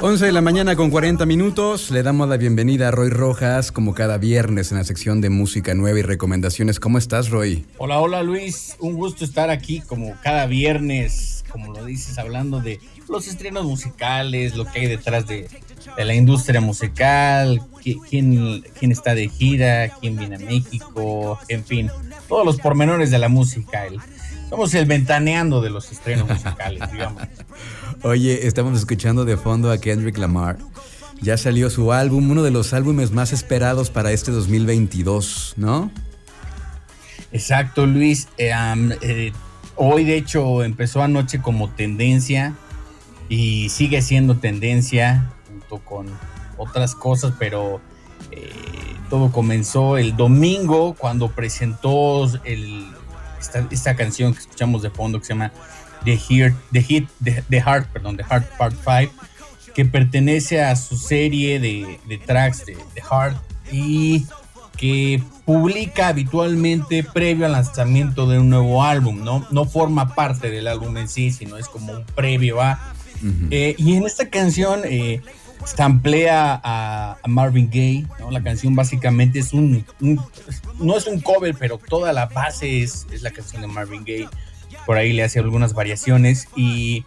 11 0.00 0.24
de 0.24 0.32
la 0.32 0.40
mañana 0.40 0.74
con 0.74 0.90
40 0.90 1.26
minutos. 1.26 1.90
Le 1.90 2.02
damos 2.02 2.28
la 2.28 2.38
bienvenida 2.38 2.88
a 2.88 2.90
Roy 2.92 3.10
Rojas, 3.10 3.72
como 3.72 3.92
cada 3.94 4.16
viernes 4.16 4.72
en 4.72 4.78
la 4.78 4.84
sección 4.84 5.20
de 5.20 5.28
música 5.28 5.74
nueva 5.74 5.98
y 5.98 6.02
recomendaciones. 6.02 6.80
¿Cómo 6.80 6.96
estás, 6.96 7.28
Roy? 7.28 7.66
Hola, 7.76 7.98
hola 8.00 8.22
Luis. 8.22 8.76
Un 8.80 8.94
gusto 8.94 9.24
estar 9.26 9.50
aquí 9.50 9.80
como 9.80 10.14
cada 10.22 10.46
viernes, 10.46 11.44
como 11.50 11.72
lo 11.74 11.84
dices, 11.84 12.16
hablando 12.16 12.60
de 12.60 12.80
los 13.08 13.28
estrenos 13.28 13.64
musicales, 13.66 14.56
lo 14.56 14.64
que 14.64 14.80
hay 14.80 14.86
detrás 14.86 15.26
de, 15.26 15.48
de 15.96 16.04
la 16.06 16.14
industria 16.14 16.60
musical, 16.62 17.60
qui- 17.84 18.00
quién, 18.08 18.64
quién 18.78 18.92
está 18.92 19.14
de 19.14 19.28
gira, 19.28 19.90
quién 20.00 20.16
viene 20.16 20.36
a 20.36 20.38
México, 20.38 21.38
en 21.48 21.64
fin, 21.64 21.90
todos 22.28 22.44
los 22.46 22.56
pormenores 22.56 23.10
de 23.10 23.18
la 23.18 23.28
música. 23.28 23.84
El- 23.86 24.00
somos 24.48 24.74
el 24.74 24.86
ventaneando 24.86 25.60
de 25.60 25.70
los 25.70 25.90
estrenos 25.92 26.28
musicales, 26.28 26.90
digamos. 26.92 27.22
Oye, 28.02 28.46
estamos 28.46 28.78
escuchando 28.78 29.24
de 29.24 29.36
fondo 29.36 29.70
a 29.70 29.78
Kendrick 29.78 30.18
Lamar. 30.18 30.58
Ya 31.20 31.36
salió 31.38 31.70
su 31.70 31.92
álbum, 31.92 32.30
uno 32.30 32.42
de 32.42 32.50
los 32.50 32.72
álbumes 32.74 33.10
más 33.10 33.32
esperados 33.32 33.90
para 33.90 34.12
este 34.12 34.30
2022, 34.32 35.54
¿no? 35.56 35.90
Exacto, 37.32 37.86
Luis. 37.86 38.28
Eh, 38.38 38.52
eh, 39.00 39.32
hoy, 39.76 40.04
de 40.04 40.16
hecho, 40.16 40.62
empezó 40.62 41.02
anoche 41.02 41.40
como 41.40 41.70
tendencia 41.70 42.54
y 43.28 43.70
sigue 43.70 44.02
siendo 44.02 44.36
tendencia 44.36 45.32
junto 45.48 45.78
con 45.84 46.06
otras 46.58 46.94
cosas, 46.94 47.32
pero 47.38 47.80
eh, 48.30 48.50
todo 49.10 49.32
comenzó 49.32 49.96
el 49.96 50.16
domingo 50.16 50.94
cuando 50.94 51.30
presentó 51.30 52.24
el- 52.44 52.86
esta, 53.40 53.66
esta 53.70 53.96
canción 53.96 54.32
que 54.32 54.40
escuchamos 54.40 54.82
de 54.82 54.90
fondo 54.90 55.18
que 55.18 55.26
se 55.26 55.32
llama 55.32 55.52
The 56.04 56.16
Heart, 56.16 56.56
The 56.72 56.82
Hit, 56.82 57.08
The, 57.22 57.44
The 57.48 57.60
Heart, 57.60 57.88
perdón, 57.92 58.16
The 58.16 58.24
Heart 58.24 58.46
Part 58.56 58.74
5, 58.74 59.12
que 59.74 59.84
pertenece 59.84 60.62
a 60.62 60.74
su 60.76 60.96
serie 60.96 61.60
de, 61.60 61.98
de 62.06 62.18
tracks 62.18 62.64
de 62.64 62.76
The 62.94 63.02
Heart 63.02 63.36
y 63.72 64.26
que 64.76 65.22
publica 65.44 66.08
habitualmente 66.08 67.02
previo 67.02 67.46
al 67.46 67.52
lanzamiento 67.52 68.26
de 68.26 68.38
un 68.38 68.50
nuevo 68.50 68.84
álbum, 68.84 69.24
¿no? 69.24 69.46
No 69.50 69.64
forma 69.64 70.14
parte 70.14 70.50
del 70.50 70.68
álbum 70.68 70.96
en 70.96 71.08
sí, 71.08 71.30
sino 71.30 71.56
es 71.56 71.68
como 71.68 71.92
un 71.92 72.04
previo 72.04 72.60
a... 72.60 72.92
Eh, 73.50 73.74
y 73.78 73.94
en 73.94 74.04
esta 74.04 74.28
canción 74.28 74.82
eh, 74.84 75.22
samplea 75.66 76.60
a, 76.62 77.16
a 77.22 77.28
Marvin 77.28 77.68
Gaye, 77.68 78.06
¿no? 78.20 78.30
La 78.30 78.42
canción 78.42 78.74
básicamente 78.74 79.38
es 79.40 79.52
un, 79.52 79.84
No 80.80 80.96
es 80.96 81.06
un 81.06 81.20
cover, 81.20 81.54
pero 81.58 81.78
toda 81.78 82.12
la 82.12 82.26
base 82.26 82.82
es, 82.82 83.06
es 83.12 83.22
la 83.22 83.30
canción 83.30 83.62
de 83.62 83.68
Marvin 83.68 84.04
Gaye. 84.04 84.28
Por 84.86 84.96
ahí 84.96 85.12
le 85.12 85.24
hace 85.24 85.38
algunas 85.40 85.74
variaciones 85.74 86.48
y 86.56 87.04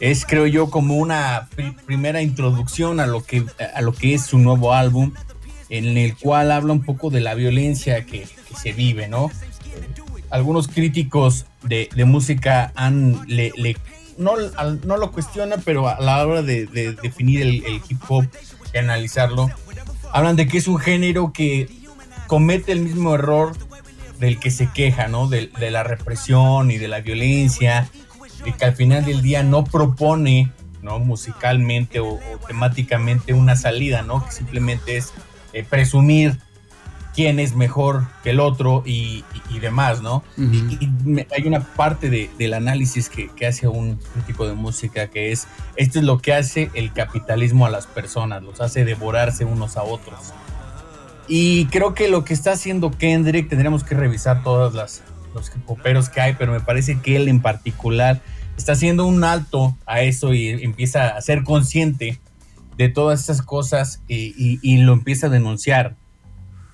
es, 0.00 0.26
creo 0.26 0.46
yo, 0.46 0.68
como 0.70 0.96
una 0.96 1.48
pri- 1.56 1.74
primera 1.86 2.20
introducción 2.20 3.00
a 3.00 3.06
lo, 3.06 3.24
que, 3.24 3.44
a 3.74 3.80
lo 3.80 3.92
que 3.92 4.14
es 4.14 4.26
su 4.26 4.38
nuevo 4.38 4.74
álbum, 4.74 5.12
en 5.70 5.96
el 5.96 6.16
cual 6.16 6.52
habla 6.52 6.72
un 6.74 6.82
poco 6.82 7.08
de 7.10 7.20
la 7.20 7.34
violencia 7.34 8.04
que, 8.04 8.28
se 8.60 8.72
vive, 8.72 9.08
¿no? 9.08 9.30
algunos 10.30 10.66
críticos 10.66 11.46
de, 11.62 11.88
de 11.94 12.04
música 12.04 12.72
han 12.74 13.20
le- 13.28 13.52
no, 14.18 14.34
al- 14.56 14.80
no 14.86 14.96
lo 14.96 15.12
cuestionan, 15.12 15.62
pero 15.64 15.88
a 15.88 16.00
la 16.00 16.26
hora 16.26 16.42
de, 16.42 16.66
de 16.66 16.92
definir 16.92 17.42
el, 17.42 17.54
hip 17.88 18.00
hop 18.08 18.26
y 18.74 18.78
analizarlo, 18.78 19.50
hablan 20.12 20.36
de 20.36 20.46
que 20.46 20.58
es 20.58 20.68
un 20.68 20.78
género 20.78 21.32
que 21.32 21.68
comete 22.26 22.72
el 22.72 22.80
mismo 22.80 23.14
error 23.14 23.56
del 24.18 24.38
que 24.40 24.50
se 24.50 24.68
queja, 24.70 25.08
¿no? 25.08 25.28
De, 25.28 25.50
la 25.70 25.82
represión 25.82 26.70
y 26.70 26.78
de 26.78 26.88
la 26.88 27.00
violencia, 27.00 27.88
y 28.44 28.52
que 28.52 28.64
al 28.64 28.74
final 28.74 29.04
del 29.04 29.22
día 29.22 29.42
no 29.42 29.64
propone, 29.64 30.50
¿no? 30.82 30.98
Musicalmente 30.98 32.00
o, 32.00 32.14
o 32.14 32.38
temáticamente 32.46 33.34
una 33.34 33.56
salida, 33.56 34.02
¿no? 34.02 34.24
Que 34.24 34.32
simplemente 34.32 34.96
es 34.96 35.12
eh, 35.52 35.64
presumir 35.68 36.38
quién 37.16 37.40
es 37.40 37.56
mejor 37.56 38.06
que 38.22 38.30
el 38.30 38.38
otro 38.40 38.82
y, 38.86 39.24
y- 39.50 39.56
y 39.56 39.58
demás, 39.58 40.02
¿no? 40.02 40.22
Y, 40.36 40.88
hay 41.34 41.46
una 41.48 41.60
parte 41.60 42.10
de- 42.10 42.30
del 42.38 42.52
análisis 42.54 43.08
que, 43.08 43.28
que 43.34 43.46
hace 43.46 43.66
un 43.66 43.96
crítico 44.12 44.46
de 44.46 44.52
música 44.54 45.08
que 45.08 45.32
es, 45.32 45.48
esto 45.76 45.98
es 45.98 46.04
lo 46.04 46.18
que 46.18 46.34
hace 46.34 46.70
el 46.74 46.92
capitalismo 46.92 47.64
a 47.66 47.70
las 47.70 47.86
personas, 47.86 48.42
los 48.42 48.60
hace 48.60 48.84
devorarse 48.84 49.44
unos 49.46 49.76
a 49.78 49.82
otros. 49.82 50.34
Y 51.28 51.64
creo 51.66 51.94
que 51.94 52.08
lo 52.08 52.24
que 52.24 52.34
está 52.34 52.52
haciendo 52.52 52.90
Kendrick, 52.90 53.48
tendríamos 53.48 53.82
que 53.82 53.94
revisar 53.94 54.44
todos 54.44 54.74
las, 54.74 55.02
los 55.34 55.50
poperos 55.66 56.08
que 56.08 56.20
hay, 56.20 56.34
pero 56.38 56.52
me 56.52 56.60
parece 56.60 57.00
que 57.00 57.16
él 57.16 57.28
en 57.28 57.40
particular 57.40 58.20
está 58.56 58.72
haciendo 58.72 59.04
un 59.06 59.24
alto 59.24 59.76
a 59.86 60.02
eso 60.02 60.32
y 60.34 60.48
empieza 60.50 61.08
a 61.16 61.20
ser 61.22 61.42
consciente 61.44 62.20
de 62.76 62.88
todas 62.90 63.22
esas 63.22 63.42
cosas 63.42 64.00
y, 64.06 64.34
y- 64.36 64.58
y 64.62 64.76
lo 64.78 64.92
empieza 64.92 65.26
a 65.26 65.30
denunciar. 65.30 65.96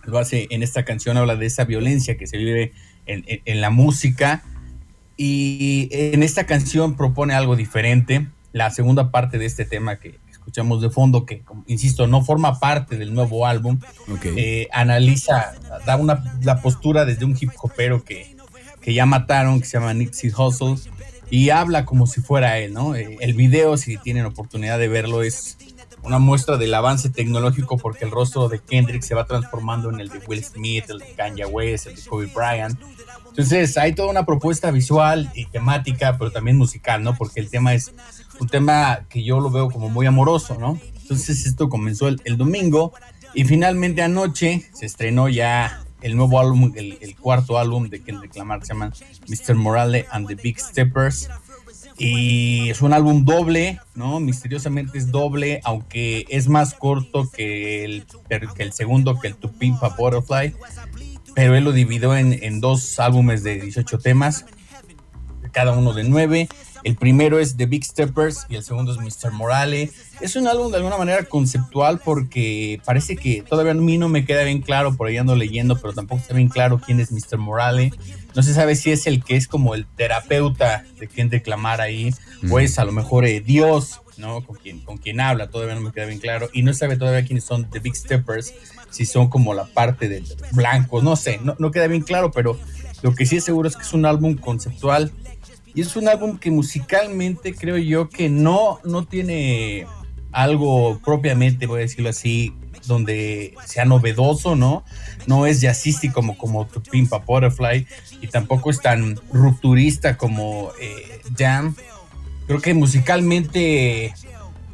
Lo 0.04 0.18
hace 0.18 0.46
en 0.50 0.62
esta 0.62 0.84
canción, 0.84 1.16
habla 1.16 1.36
de 1.36 1.46
esa 1.46 1.64
violencia 1.64 2.16
que 2.16 2.26
se 2.26 2.36
vive 2.38 2.72
en, 3.06 3.24
en- 3.26 3.40
en 3.44 3.60
la 3.60 3.70
música. 3.70 4.42
Y 5.16 5.88
en 5.92 6.22
esta 6.22 6.46
canción 6.46 6.96
propone 6.96 7.34
algo 7.34 7.54
diferente. 7.56 8.28
La 8.52 8.70
segunda 8.70 9.10
parte 9.10 9.38
de 9.38 9.46
este 9.46 9.64
tema 9.64 9.98
que 9.98 10.18
escuchamos 10.30 10.82
de 10.82 10.90
fondo, 10.90 11.24
que 11.26 11.42
insisto, 11.66 12.06
no 12.06 12.24
forma 12.24 12.58
parte 12.58 12.96
del 12.98 13.14
nuevo 13.14 13.46
álbum, 13.46 13.78
Ok. 14.12 14.26
eh, 14.36 14.68
analiza, 14.72 15.52
da 15.86 15.96
una, 15.96 16.22
la 16.42 16.60
postura 16.60 17.04
desde 17.04 17.24
un 17.24 17.36
hip 17.40 17.50
hopero 17.62 18.04
que, 18.04 18.36
que 18.80 18.92
ya 18.94 19.06
mataron, 19.06 19.60
que 19.60 19.66
se 19.66 19.78
llama 19.78 19.94
Nipsey 19.94 20.30
Hussle, 20.36 20.76
y 21.30 21.50
habla 21.50 21.84
como 21.84 22.06
si 22.06 22.20
fuera 22.20 22.58
él, 22.58 22.72
¿no? 22.74 22.94
Eh, 22.96 23.16
el 23.20 23.34
video, 23.34 23.76
si 23.76 23.96
tienen 23.98 24.26
oportunidad 24.26 24.78
de 24.78 24.88
verlo, 24.88 25.22
es 25.22 25.56
una 26.02 26.18
muestra 26.18 26.56
del 26.56 26.74
avance 26.74 27.10
tecnológico 27.10 27.78
porque 27.78 28.04
el 28.04 28.10
rostro 28.10 28.48
de 28.48 28.58
Kendrick 28.58 29.02
se 29.02 29.14
va 29.14 29.24
transformando 29.24 29.90
en 29.90 30.00
el 30.00 30.08
de 30.08 30.18
Will 30.26 30.44
Smith, 30.44 30.84
el 30.88 30.98
de 30.98 31.12
Kanye 31.14 31.46
West, 31.46 31.86
el 31.86 31.96
de 31.96 32.02
Kobe 32.02 32.26
Bryant. 32.26 32.78
Entonces 33.28 33.78
hay 33.78 33.94
toda 33.94 34.10
una 34.10 34.26
propuesta 34.26 34.70
visual 34.70 35.30
y 35.34 35.46
temática, 35.46 36.18
pero 36.18 36.30
también 36.30 36.58
musical, 36.58 37.02
¿no? 37.02 37.14
Porque 37.16 37.40
el 37.40 37.48
tema 37.48 37.72
es 37.72 37.92
un 38.40 38.48
tema 38.48 39.06
que 39.08 39.22
yo 39.22 39.40
lo 39.40 39.50
veo 39.50 39.70
como 39.70 39.88
muy 39.88 40.06
amoroso, 40.06 40.56
¿no? 40.58 40.78
Entonces 41.00 41.46
esto 41.46 41.68
comenzó 41.68 42.08
el, 42.08 42.36
domingo 42.36 42.92
y 43.34 43.44
finalmente 43.44 44.02
anoche 44.02 44.68
se 44.74 44.86
estrenó 44.86 45.28
ya 45.28 45.84
el 46.00 46.16
nuevo 46.16 46.40
álbum, 46.40 46.72
el, 46.74 46.98
el 47.00 47.16
cuarto 47.16 47.58
álbum 47.58 47.88
de 47.88 48.02
Kendrick 48.02 48.34
Lamar 48.36 48.62
se 48.62 48.74
llama 48.74 48.92
Mr. 49.28 49.54
Morale 49.54 50.06
and 50.10 50.26
the 50.26 50.34
Big 50.34 50.58
Steppers. 50.58 51.28
Y 51.98 52.70
es 52.70 52.82
un 52.82 52.92
álbum 52.92 53.24
doble, 53.24 53.80
¿no? 53.94 54.18
Misteriosamente 54.20 54.98
es 54.98 55.10
doble, 55.10 55.60
aunque 55.64 56.24
es 56.28 56.48
más 56.48 56.74
corto 56.74 57.30
que 57.30 57.84
el, 57.84 58.06
que 58.28 58.62
el 58.62 58.72
segundo, 58.72 59.18
que 59.20 59.28
el 59.28 59.36
To 59.36 59.52
Pimp 59.52 59.82
a 59.84 59.90
Butterfly. 59.90 60.54
Pero 61.34 61.54
él 61.54 61.64
lo 61.64 61.72
dividió 61.72 62.16
en, 62.16 62.38
en 62.42 62.60
dos 62.60 62.98
álbumes 62.98 63.42
de 63.42 63.60
18 63.60 63.98
temas, 63.98 64.44
cada 65.52 65.72
uno 65.72 65.92
de 65.92 66.04
9. 66.04 66.48
El 66.84 66.96
primero 66.96 67.38
es 67.38 67.56
The 67.56 67.66
Big 67.66 67.84
Steppers 67.84 68.46
y 68.48 68.56
el 68.56 68.64
segundo 68.64 68.92
es 68.92 68.98
Mr. 68.98 69.30
Morale. 69.30 69.90
Es 70.20 70.34
un 70.34 70.48
álbum 70.48 70.70
de 70.70 70.78
alguna 70.78 70.96
manera 70.96 71.24
conceptual 71.24 72.00
porque 72.04 72.80
parece 72.84 73.16
que 73.16 73.42
todavía 73.42 73.72
a 73.72 73.74
mí 73.74 73.98
no 73.98 74.08
me 74.08 74.24
queda 74.24 74.42
bien 74.42 74.62
claro, 74.62 74.96
por 74.96 75.06
ahí 75.06 75.16
ando 75.16 75.36
leyendo, 75.36 75.78
pero 75.80 75.92
tampoco 75.92 76.20
está 76.20 76.34
bien 76.34 76.48
claro 76.48 76.80
quién 76.84 76.98
es 76.98 77.12
Mr. 77.12 77.38
Morale. 77.38 77.92
No 78.34 78.42
se 78.42 78.52
sabe 78.52 78.74
si 78.74 78.90
es 78.90 79.06
el 79.06 79.22
que 79.22 79.36
es 79.36 79.46
como 79.46 79.74
el 79.74 79.86
terapeuta 79.86 80.84
de 80.98 81.06
Kendrick 81.06 81.46
Lamar 81.46 81.80
ahí, 81.80 82.12
o 82.50 82.58
es 82.58 82.78
a 82.78 82.84
lo 82.84 82.92
mejor 82.92 83.26
eh, 83.26 83.40
Dios, 83.40 84.00
¿no? 84.16 84.44
Con 84.44 84.56
quien, 84.56 84.80
con 84.80 84.98
quien 84.98 85.20
habla, 85.20 85.50
todavía 85.50 85.74
no 85.74 85.82
me 85.82 85.92
queda 85.92 86.06
bien 86.06 86.18
claro. 86.18 86.48
Y 86.52 86.62
no 86.62 86.72
se 86.72 86.80
sabe 86.80 86.96
todavía 86.96 87.24
quiénes 87.24 87.44
son 87.44 87.70
The 87.70 87.78
Big 87.78 87.94
Steppers, 87.94 88.54
si 88.90 89.06
son 89.06 89.28
como 89.28 89.54
la 89.54 89.66
parte 89.66 90.08
de 90.08 90.22
blancos, 90.52 91.04
no 91.04 91.14
sé, 91.16 91.40
no 91.42 91.70
queda 91.70 91.86
bien 91.86 92.02
claro, 92.02 92.32
pero 92.32 92.58
lo 93.02 93.14
que 93.14 93.26
sí 93.26 93.36
es 93.36 93.44
seguro 93.44 93.68
es 93.68 93.76
que 93.76 93.82
es 93.82 93.92
un 93.92 94.06
álbum 94.06 94.36
conceptual 94.36 95.12
y 95.74 95.80
es 95.80 95.96
un 95.96 96.08
álbum 96.08 96.38
que 96.38 96.50
musicalmente 96.50 97.54
creo 97.54 97.78
yo 97.78 98.08
que 98.08 98.28
no, 98.28 98.78
no 98.84 99.04
tiene 99.04 99.86
algo 100.30 101.00
propiamente, 101.04 101.66
voy 101.66 101.78
a 101.78 101.82
decirlo 101.82 102.10
así, 102.10 102.54
donde 102.86 103.54
sea 103.64 103.84
novedoso, 103.84 104.56
¿no? 104.56 104.84
No 105.26 105.46
es 105.46 105.60
jazzístico 105.60 106.14
como, 106.14 106.36
como 106.36 106.68
Pimpa 106.90 107.18
Butterfly 107.18 107.86
y 108.20 108.26
tampoco 108.26 108.70
es 108.70 108.80
tan 108.80 109.16
rupturista 109.32 110.16
como 110.16 110.72
eh, 110.80 111.20
Jam. 111.36 111.74
Creo 112.46 112.60
que 112.60 112.74
musicalmente 112.74 114.14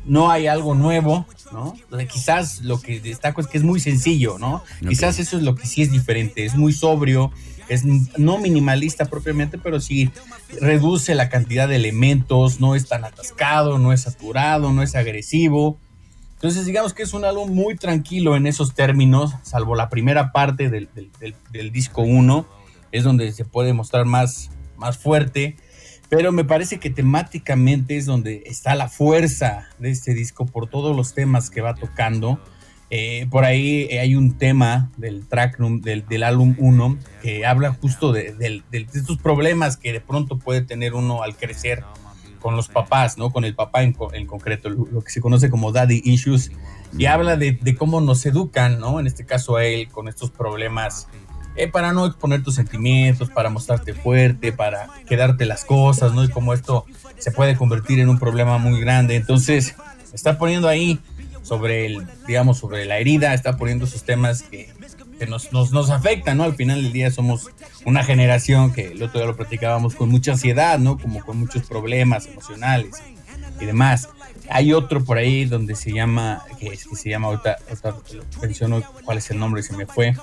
no 0.08 0.30
hay 0.30 0.46
algo 0.46 0.74
nuevo, 0.74 1.26
¿no? 1.52 1.76
quizás 2.08 2.62
lo 2.62 2.80
que 2.80 3.00
destaco 3.00 3.40
es 3.40 3.46
que 3.46 3.58
es 3.58 3.64
muy 3.64 3.78
sencillo, 3.78 4.38
¿no? 4.38 4.62
Quizás 4.86 5.18
eso 5.18 5.36
es 5.36 5.42
lo 5.42 5.54
que 5.54 5.66
sí 5.66 5.82
es 5.82 5.92
diferente, 5.92 6.44
es 6.44 6.56
muy 6.56 6.72
sobrio, 6.72 7.30
es 7.68 7.84
no 7.84 8.38
minimalista 8.38 9.04
propiamente, 9.04 9.58
pero 9.58 9.80
sí 9.80 10.10
reduce 10.60 11.14
la 11.14 11.28
cantidad 11.28 11.68
de 11.68 11.76
elementos, 11.76 12.60
no 12.60 12.74
es 12.74 12.88
tan 12.88 13.04
atascado, 13.04 13.78
no 13.78 13.92
es 13.92 14.02
saturado, 14.02 14.72
no 14.72 14.82
es 14.82 14.94
agresivo. 14.94 15.78
Entonces 16.34 16.64
digamos 16.64 16.94
que 16.94 17.02
es 17.02 17.12
un 17.12 17.24
álbum 17.24 17.52
muy 17.52 17.76
tranquilo 17.76 18.36
en 18.36 18.46
esos 18.46 18.74
términos, 18.74 19.34
salvo 19.42 19.74
la 19.74 19.90
primera 19.90 20.32
parte 20.32 20.70
del, 20.70 20.88
disco 21.72 22.02
1, 22.02 22.46
es 22.92 23.04
donde 23.04 23.30
se 23.32 23.44
puede 23.44 23.74
mostrar 23.74 24.06
más, 24.06 24.50
más 24.76 24.96
fuerte 24.96 25.56
pero 26.08 26.32
me 26.32 26.44
parece 26.44 26.78
que 26.78 26.90
temáticamente 26.90 27.96
es 27.96 28.06
donde 28.06 28.42
está 28.46 28.74
la 28.74 28.88
fuerza 28.88 29.68
de 29.78 29.90
este 29.90 30.14
disco 30.14 30.46
por 30.46 30.68
todos 30.68 30.96
los 30.96 31.14
temas 31.14 31.50
que 31.50 31.60
va 31.60 31.74
tocando. 31.74 32.40
Eh, 32.90 33.26
por 33.30 33.44
ahí 33.44 33.84
hay 33.98 34.16
un 34.16 34.38
tema 34.38 34.90
del 34.96 35.26
track 35.26 35.58
del, 35.58 36.06
del 36.06 36.22
álbum 36.22 36.56
1 36.58 36.98
que 37.20 37.44
habla 37.44 37.74
justo 37.74 38.12
de, 38.12 38.62
estos 38.72 39.18
problemas 39.18 39.76
que 39.76 39.92
de 39.92 40.00
pronto 40.00 40.38
puede 40.38 40.62
tener 40.62 40.94
uno 40.94 41.22
al 41.22 41.36
crecer 41.36 41.84
con 42.40 42.56
los 42.56 42.68
papás, 42.68 43.18
¿no? 43.18 43.30
Con 43.30 43.44
el 43.44 43.54
papá 43.54 43.82
en, 43.82 43.94
en 44.14 44.26
concreto, 44.26 44.70
lo, 44.70 45.02
que 45.02 45.10
se 45.10 45.20
conoce 45.20 45.50
como 45.50 45.72
daddy 45.72 46.00
issues, 46.04 46.52
y 46.96 47.04
habla 47.04 47.36
de, 47.36 47.52
de, 47.52 47.74
cómo 47.74 48.00
nos 48.00 48.24
educan, 48.24 48.78
¿no? 48.78 49.00
En 49.00 49.06
este 49.06 49.26
caso 49.26 49.56
a 49.56 49.64
él, 49.64 49.88
con 49.88 50.08
estos 50.08 50.30
problemas 50.30 51.08
eh, 51.58 51.68
para 51.68 51.92
no 51.92 52.06
exponer 52.06 52.42
tus 52.42 52.54
sentimientos, 52.54 53.30
para 53.30 53.50
mostrarte 53.50 53.92
fuerte, 53.92 54.52
para 54.52 54.88
quedarte 55.06 55.44
las 55.44 55.64
cosas, 55.64 56.14
¿no? 56.14 56.22
Y 56.24 56.28
cómo 56.28 56.54
esto 56.54 56.86
se 57.18 57.32
puede 57.32 57.56
convertir 57.56 57.98
en 57.98 58.08
un 58.08 58.18
problema 58.18 58.58
muy 58.58 58.80
grande. 58.80 59.16
Entonces, 59.16 59.74
está 60.12 60.38
poniendo 60.38 60.68
ahí 60.68 61.00
sobre 61.42 61.86
el, 61.86 62.06
digamos, 62.26 62.58
sobre 62.58 62.84
la 62.84 62.98
herida, 62.98 63.34
está 63.34 63.56
poniendo 63.56 63.86
esos 63.86 64.04
temas 64.04 64.42
que, 64.42 64.72
nos, 65.26 65.52
nos, 65.52 65.90
afectan, 65.90 66.38
¿no? 66.38 66.44
Al 66.44 66.54
final 66.54 66.82
del 66.82 66.92
día 66.92 67.10
somos 67.10 67.48
una 67.84 68.04
generación 68.04 68.72
que 68.72 68.92
el 68.92 69.02
otro 69.02 69.18
día 69.18 69.26
lo 69.26 69.36
platicábamos 69.36 69.96
con 69.96 70.10
mucha 70.10 70.32
ansiedad, 70.32 70.78
¿no? 70.78 70.96
Como 70.96 71.24
con 71.24 71.38
muchos 71.38 71.66
problemas 71.66 72.26
emocionales 72.26 73.02
y 73.60 73.64
demás. 73.64 74.08
Hay 74.50 74.72
otro 74.72 75.04
por 75.04 75.18
ahí 75.18 75.44
donde 75.44 75.74
se 75.74 75.92
llama, 75.92 76.42
que, 76.58 76.70
que 76.70 76.96
se 76.96 77.10
llama, 77.10 77.28
ahorita, 77.28 77.56
menciono 78.40 78.82
cuál 79.04 79.18
es 79.18 79.30
el 79.30 79.38
nombre, 79.38 79.62
se 79.62 79.76
me 79.76 79.86
fue, 79.86 80.14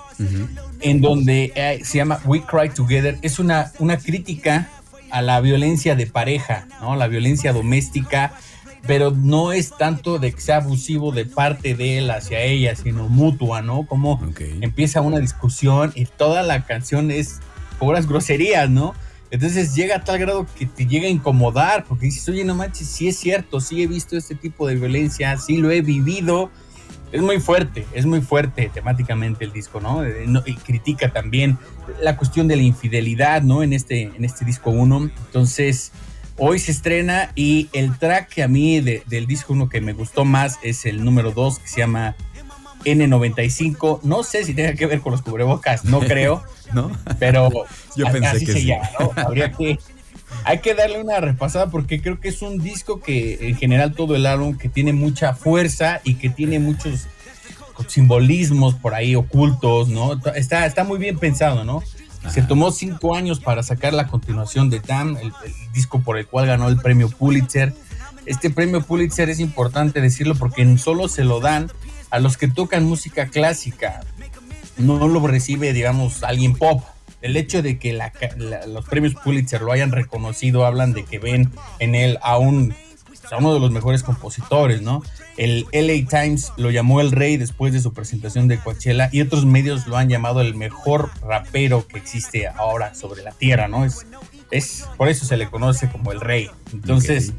en 0.82 1.02
donde 1.02 1.52
eh, 1.56 1.82
se 1.84 1.98
llama 1.98 2.20
We 2.26 2.42
Cry 2.42 2.70
Together. 2.70 3.18
Es 3.22 3.40
una, 3.40 3.72
una 3.80 3.98
crítica 3.98 4.70
a 5.12 5.22
la 5.22 5.40
violencia 5.42 5.96
de 5.96 6.08
pareja, 6.08 6.68
¿no? 6.82 6.96
La 6.96 7.08
violencia 7.08 7.54
doméstica, 7.54 8.34
pero 8.88 9.12
no 9.12 9.52
es 9.52 9.72
tanto 9.78 10.20
de 10.20 10.32
que 10.34 10.42
sea 10.42 10.58
abusivo 10.58 11.12
de 11.12 11.26
parte 11.26 11.76
de 11.76 12.00
él 12.00 12.12
hacia 12.12 12.42
ella, 12.42 12.76
sino 12.76 13.08
mutua, 13.08 13.62
¿no? 13.62 13.86
Como 13.86 14.20
empieza 14.62 15.02
una 15.02 15.20
discusión 15.20 15.92
y 15.96 16.06
toda 16.06 16.44
la 16.44 16.66
canción 16.66 17.12
es 17.12 17.40
puras 17.80 18.08
groserías, 18.08 18.70
¿no? 18.70 18.94
Entonces 19.32 19.76
llega 19.76 19.98
a 19.98 20.04
tal 20.04 20.20
grado 20.20 20.46
que 20.58 20.66
te 20.66 20.86
llega 20.86 21.08
a 21.08 21.10
incomodar, 21.10 21.86
porque 21.86 22.06
dices, 22.06 22.28
oye, 22.30 22.44
no 22.44 22.56
manches, 22.56 22.88
sí 22.88 23.08
es 23.08 23.18
cierto, 23.18 23.60
sí 23.60 23.82
he 23.82 23.88
visto 23.88 24.16
este 24.16 24.36
tipo 24.36 24.68
de 24.68 24.76
violencia, 24.76 25.38
sí 25.38 25.58
lo 25.58 25.72
he 25.72 25.82
vivido. 25.82 26.52
Es 27.12 27.22
muy 27.22 27.40
fuerte, 27.40 27.86
es 27.94 28.06
muy 28.06 28.22
fuerte 28.22 28.70
temáticamente 28.74 29.46
el 29.46 29.54
disco, 29.54 29.80
¿no? 29.80 30.04
Eh, 30.04 30.26
y 30.46 30.56
critica 30.56 31.12
también 31.12 31.58
la 32.02 32.18
cuestión 32.18 32.48
de 32.48 32.56
la 32.56 32.64
infidelidad, 32.64 33.42
¿no? 33.42 33.64
En 33.64 33.74
este, 33.74 34.04
en 34.04 34.26
este 34.26 34.44
disco 34.44 34.72
1. 34.72 35.12
Entonces, 35.28 35.92
hoy 36.38 36.60
se 36.60 36.72
estrena 36.72 37.32
y 37.36 37.70
el 37.74 37.98
track 37.98 38.30
que 38.30 38.44
a 38.44 38.48
mí 38.48 38.82
del 38.82 39.28
disco 39.28 39.54
1 39.54 39.70
que 39.70 39.82
me 39.82 39.94
gustó 39.94 40.26
más 40.26 40.60
es 40.62 40.86
el 40.86 41.04
número 41.04 41.32
2, 41.32 41.60
que 41.60 41.68
se 41.68 41.78
llama 41.78 42.16
N95. 42.86 44.02
No 44.04 44.24
sé 44.24 44.46
si 44.46 44.54
tenga 44.54 44.74
que 44.74 44.86
ver 44.86 45.02
con 45.02 45.12
los 45.12 45.22
cubrebocas, 45.22 45.84
no 45.86 46.00
creo. 46.00 46.44
¿no? 46.74 46.92
Pero 47.20 47.50
yo 47.96 48.06
pensé 48.12 48.46
que 48.46 48.54
sí. 48.54 48.72
Habría 49.16 49.52
que 49.52 49.80
hay 50.44 50.60
que 50.60 50.74
darle 50.74 51.02
una 51.02 51.20
repasada 51.20 51.70
porque 51.70 52.02
creo 52.02 52.20
que 52.20 52.30
es 52.30 52.42
un 52.42 52.62
disco 52.62 53.00
que 53.00 53.50
en 53.50 53.56
general 53.56 53.94
todo 53.94 54.16
el 54.16 54.26
álbum 54.26 54.58
que 54.58 54.70
tiene 54.70 54.94
mucha 54.94 55.34
fuerza 55.34 56.02
y 56.04 56.16
que 56.16 56.30
tiene 56.30 56.60
muchos 56.60 57.08
simbolismos 57.88 58.76
por 58.76 58.94
ahí 58.94 59.16
ocultos, 59.16 59.90
¿no? 59.90 60.14
Está, 60.36 60.66
está 60.66 60.84
muy 60.84 60.98
bien 60.98 61.18
pensado, 61.18 61.64
¿no? 61.64 61.84
Se 62.30 62.42
tomó 62.42 62.72
cinco 62.72 63.16
años 63.16 63.40
para 63.40 63.62
sacar 63.62 63.94
la 63.94 64.08
continuación 64.08 64.70
de 64.72 64.80
Damn, 64.80 65.18
el, 65.18 65.32
disco 65.74 66.02
por 66.02 66.18
el 66.18 66.26
cual 66.26 66.48
ganó 66.48 66.68
el 66.70 66.78
premio 66.78 67.10
Pulitzer. 67.10 67.74
Este 68.26 68.50
premio 68.50 68.82
Pulitzer 68.82 69.30
es 69.30 69.40
importante 69.40 70.02
decirlo 70.02 70.34
porque 70.36 70.78
solo 70.80 71.08
se 71.08 71.24
lo 71.24 71.40
dan 71.40 71.72
a 72.10 72.20
los 72.20 72.38
que 72.38 72.48
tocan 72.48 72.86
música 72.86 73.28
clásica, 73.28 74.02
no 74.78 75.08
lo 75.08 75.26
recibe, 75.26 75.74
digamos, 75.74 76.24
alguien 76.24 76.56
pop. 76.56 76.84
El 77.22 77.38
hecho 77.38 77.62
de 77.62 77.80
que 77.80 77.98
los 78.68 78.86
premios 78.86 79.16
Pulitzer 79.16 79.62
lo 79.62 79.72
hayan 79.72 79.92
reconocido, 79.92 80.66
hablan 80.66 80.94
de 80.94 81.06
que 81.06 81.18
ven 81.18 81.52
en 81.80 81.96
él 81.96 82.20
a, 82.22 82.38
un, 82.38 82.76
a 83.32 83.38
uno 83.38 83.54
de 83.54 83.60
los 83.60 83.72
mejores 83.72 84.04
compositores, 84.04 84.82
¿no? 84.82 85.02
El 85.38 85.66
LA 85.74 86.08
Times 86.08 86.54
lo 86.58 86.70
llamó 86.70 87.02
el 87.02 87.12
rey 87.12 87.38
después 87.38 87.74
de 87.74 87.82
su 87.82 87.94
presentación 87.94 88.48
de 88.48 88.60
Coachella 88.60 89.10
y 89.12 89.22
otros 89.22 89.46
medios 89.46 89.88
lo 89.88 89.98
han 89.98 90.08
llamado 90.08 90.42
el 90.42 90.56
mejor 90.56 91.10
rapero 91.22 91.88
que 91.88 91.98
existe 91.98 92.48
ahora 92.48 92.94
sobre 92.94 93.24
la 93.24 93.32
tierra, 93.32 93.68
¿no? 93.68 93.86
Es, 93.86 94.06
es 94.52 94.86
por 94.96 95.10
eso 95.10 95.26
se 95.26 95.38
le 95.38 95.50
conoce 95.50 95.90
como 95.90 96.12
el 96.12 96.22
rey. 96.22 96.50
Entonces, 96.72 97.34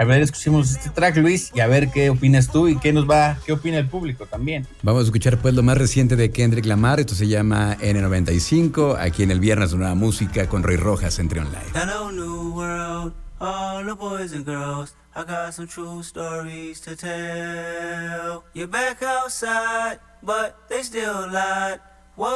a 0.00 0.04
ver, 0.04 0.22
escuchemos 0.22 0.70
este 0.70 0.88
track, 0.88 1.18
Luis, 1.18 1.50
y 1.52 1.60
a 1.60 1.66
ver 1.66 1.90
qué 1.90 2.08
opinas 2.08 2.50
tú 2.50 2.68
y 2.68 2.78
qué 2.78 2.90
nos 2.90 3.06
va, 3.08 3.36
qué 3.44 3.52
opina 3.52 3.76
el 3.76 3.86
público 3.86 4.24
también. 4.24 4.66
Vamos 4.82 5.02
a 5.02 5.04
escuchar 5.04 5.36
pues 5.36 5.52
lo 5.52 5.62
más 5.62 5.76
reciente 5.76 6.16
de 6.16 6.30
Kendrick 6.30 6.64
Lamar, 6.64 7.00
esto 7.00 7.14
se 7.14 7.28
llama 7.28 7.76
N95, 7.82 8.96
aquí 8.98 9.24
en 9.24 9.30
el 9.30 9.40
Viernes 9.40 9.74
Nueva 9.74 9.94
Música 9.94 10.48
con 10.48 10.62
Roy 10.62 10.76
Rojas 10.76 11.18
entre 11.18 11.40
online. 11.40 11.66
Hello, 11.74 12.10
new 12.10 12.54
world, 12.54 13.12
all 13.40 13.84
the 13.84 13.92
boys 13.92 14.32
and 14.32 14.46
girls, 14.46 14.94
I 15.14 15.24
got 15.24 15.52
some 15.52 15.68
true 15.68 16.02
stories 16.02 16.80
to 16.80 16.96
tell. 16.96 18.44
You're 18.54 18.68
back 18.68 19.02
outside, 19.02 19.98
but 20.22 20.66
they 20.70 20.82
still 20.82 21.28
lied. 21.30 21.78
Whoa, 22.16 22.30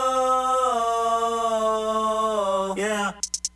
yeah. 2.76 3.14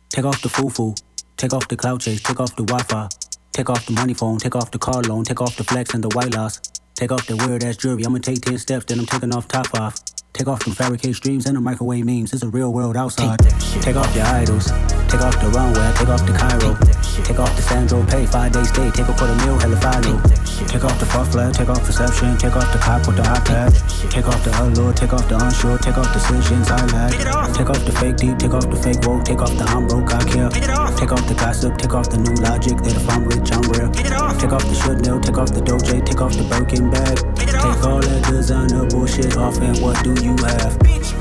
Take 0.09 0.25
off 0.25 0.41
the 0.41 0.49
foo-foo, 0.49 0.95
take 1.37 1.53
off 1.53 1.67
the 1.67 1.75
cloud 1.75 2.01
chase, 2.01 2.23
take 2.23 2.39
off 2.39 2.55
the 2.55 2.63
Wi-Fi. 2.63 3.07
Take 3.51 3.69
off 3.69 3.85
the 3.85 3.93
money 3.93 4.13
phone, 4.13 4.37
take 4.37 4.55
off 4.55 4.71
the 4.71 4.79
car 4.79 5.01
loan, 5.01 5.23
take 5.25 5.41
off 5.41 5.55
the 5.57 5.63
flex 5.63 5.93
and 5.93 6.03
the 6.03 6.09
white 6.15 6.33
loss. 6.35 6.61
Take 6.99 7.13
off 7.13 7.25
the 7.27 7.37
weird 7.37 7.63
ass 7.63 7.77
jewelry, 7.77 8.05
I'ma 8.05 8.17
take 8.17 8.41
10 8.41 8.57
steps, 8.57 8.83
then 8.83 8.99
I'm 8.99 9.05
taking 9.05 9.33
off 9.33 9.47
top 9.47 9.73
off. 9.73 9.95
Take 10.33 10.47
off 10.47 10.63
them 10.65 10.73
fabricated 10.75 11.15
streams 11.15 11.45
and 11.45 11.55
the 11.55 11.61
microwave 11.61 12.05
memes. 12.05 12.33
It's 12.33 12.43
a 12.43 12.49
real 12.49 12.73
world 12.73 12.97
outside. 12.97 13.39
Take 13.83 13.95
off 13.95 14.13
your 14.15 14.25
idols. 14.25 14.67
Take 15.07 15.19
off 15.19 15.35
the 15.41 15.49
runway. 15.55 15.91
Take 15.95 16.09
off 16.09 16.23
the 16.27 16.35
Cairo. 16.35 16.75
Take 17.23 17.39
off 17.39 17.55
the 17.55 17.61
Sandro 17.63 18.05
pay. 18.05 18.25
Five 18.25 18.51
days 18.51 18.69
stay. 18.69 18.91
Take 18.91 19.09
off 19.09 19.17
for 19.17 19.27
the 19.27 19.35
meal. 19.43 19.57
Hella 19.59 19.79
final. 19.79 20.19
Take 20.67 20.83
off 20.83 20.99
the 20.99 21.05
fuck 21.07 21.27
flag. 21.27 21.53
Take 21.53 21.69
off 21.69 21.83
perception. 21.83 22.37
Take 22.37 22.55
off 22.55 22.71
the 22.71 22.79
cop 22.79 23.07
with 23.07 23.17
the 23.17 23.23
iPad. 23.23 23.71
Take 24.11 24.27
off 24.27 24.43
the 24.43 24.51
allure. 24.63 24.93
Take 24.93 25.13
off 25.13 25.27
the 25.27 25.35
unsure. 25.39 25.77
Take 25.79 25.97
off 25.97 26.11
decisions 26.13 26.69
I 26.69 26.85
lack. 26.93 27.11
Take 27.55 27.69
off 27.69 27.83
the 27.83 27.91
fake 27.91 28.17
deep. 28.17 28.37
Take 28.37 28.53
off 28.53 28.69
the 28.69 28.75
fake 28.75 29.01
woke. 29.03 29.25
Take 29.25 29.41
off 29.41 29.51
the 29.57 29.65
I'm 29.65 29.87
broke. 29.87 30.13
I 30.13 30.23
care. 30.23 30.49
Take 30.95 31.11
off 31.11 31.27
the 31.27 31.35
gossip. 31.35 31.77
Take 31.77 31.93
off 31.93 32.09
the 32.09 32.17
new 32.17 32.35
logic 32.39 32.77
that 32.79 32.95
if 32.95 33.09
I'm 33.09 33.25
rich, 33.27 33.51
I'm 33.51 33.63
real. 33.75 33.91
Take 34.39 34.53
off 34.53 34.63
the 34.63 34.75
should 34.75 35.03
know. 35.03 35.19
Take 35.19 35.37
off 35.37 35.51
the 35.51 35.59
doje. 35.59 36.05
Take 36.05 36.21
off 36.21 36.37
the 36.37 36.43
Birkin 36.47 36.88
bag. 36.91 37.17
Take 37.35 37.83
all 37.85 37.99
that 38.01 38.25
designer 38.29 38.85
bullshit 38.85 39.37
off 39.37 39.57
and 39.61 39.77
what 39.79 40.03
do 40.03 40.11
you 40.23 40.35
have? 40.45 40.77
Bitch, 40.79 41.13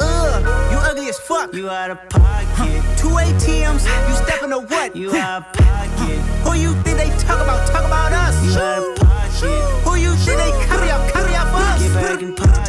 uh, 0.00 0.68
you 0.70 0.78
ugly 0.78 1.08
as 1.08 1.18
fuck. 1.18 1.52
You 1.54 1.70
out 1.70 1.90
of 1.90 2.08
pocket. 2.08 2.82
Two 2.96 3.08
ATMs, 3.08 3.84
you 4.08 4.14
stepping 4.24 4.50
to 4.50 4.60
what? 4.60 4.96
You 4.96 5.14
out 5.14 5.42
of 5.42 5.52
pocket. 5.52 6.18
Who 6.44 6.54
you 6.54 6.74
think 6.82 6.98
they 6.98 7.10
talk 7.18 7.40
about? 7.40 7.66
Talk 7.68 7.84
about 7.84 8.12
us. 8.12 8.44
You 8.44 8.60
out 8.60 8.78
of 8.78 8.96
pocket. 8.96 9.84
Who 9.84 9.96
you 9.96 10.14
think 10.16 10.38
they 10.38 10.52
carry 10.66 10.90
up? 10.90 11.12
Carry 11.12 11.34
up 11.34 11.52
us. 11.54 11.82
Get 11.82 11.94
back 11.94 12.22
in 12.22 12.34
pocket. 12.34 12.51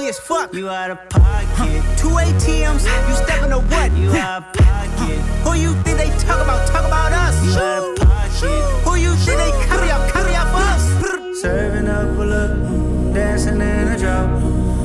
ugly 0.00 0.08
as 0.08 0.18
fuck. 0.18 0.54
You 0.54 0.68
out 0.68 0.90
of 0.90 1.08
pocket. 1.10 1.82
Two 1.98 2.08
ATMs, 2.08 2.84
you 3.08 3.14
stepping 3.16 3.50
to 3.50 3.58
what? 3.58 3.92
You 3.92 4.10
out 4.12 4.42
of 4.42 4.52
pocket. 4.52 5.18
Who 5.44 5.54
you 5.54 5.74
think 5.82 5.98
they 5.98 6.10
talk 6.24 6.40
about? 6.42 6.66
Talk 6.68 6.86
about 6.86 7.12
us. 7.12 7.36
You 7.44 7.52
out 7.60 7.84
of 7.84 8.08
pocket. 8.08 8.40
Who 8.84 8.96
you 8.96 9.14
think 9.16 9.38
they 9.38 9.52
carry 9.66 9.90
up? 9.90 10.10
Carry 10.12 10.34
up 10.34 10.54
us. 10.54 11.40
Serving 11.40 11.88
up 11.88 12.18
a 12.18 12.24
look, 12.32 13.14
dancing 13.14 13.60
in 13.60 13.88
a 13.88 13.98
drop. 13.98 14.28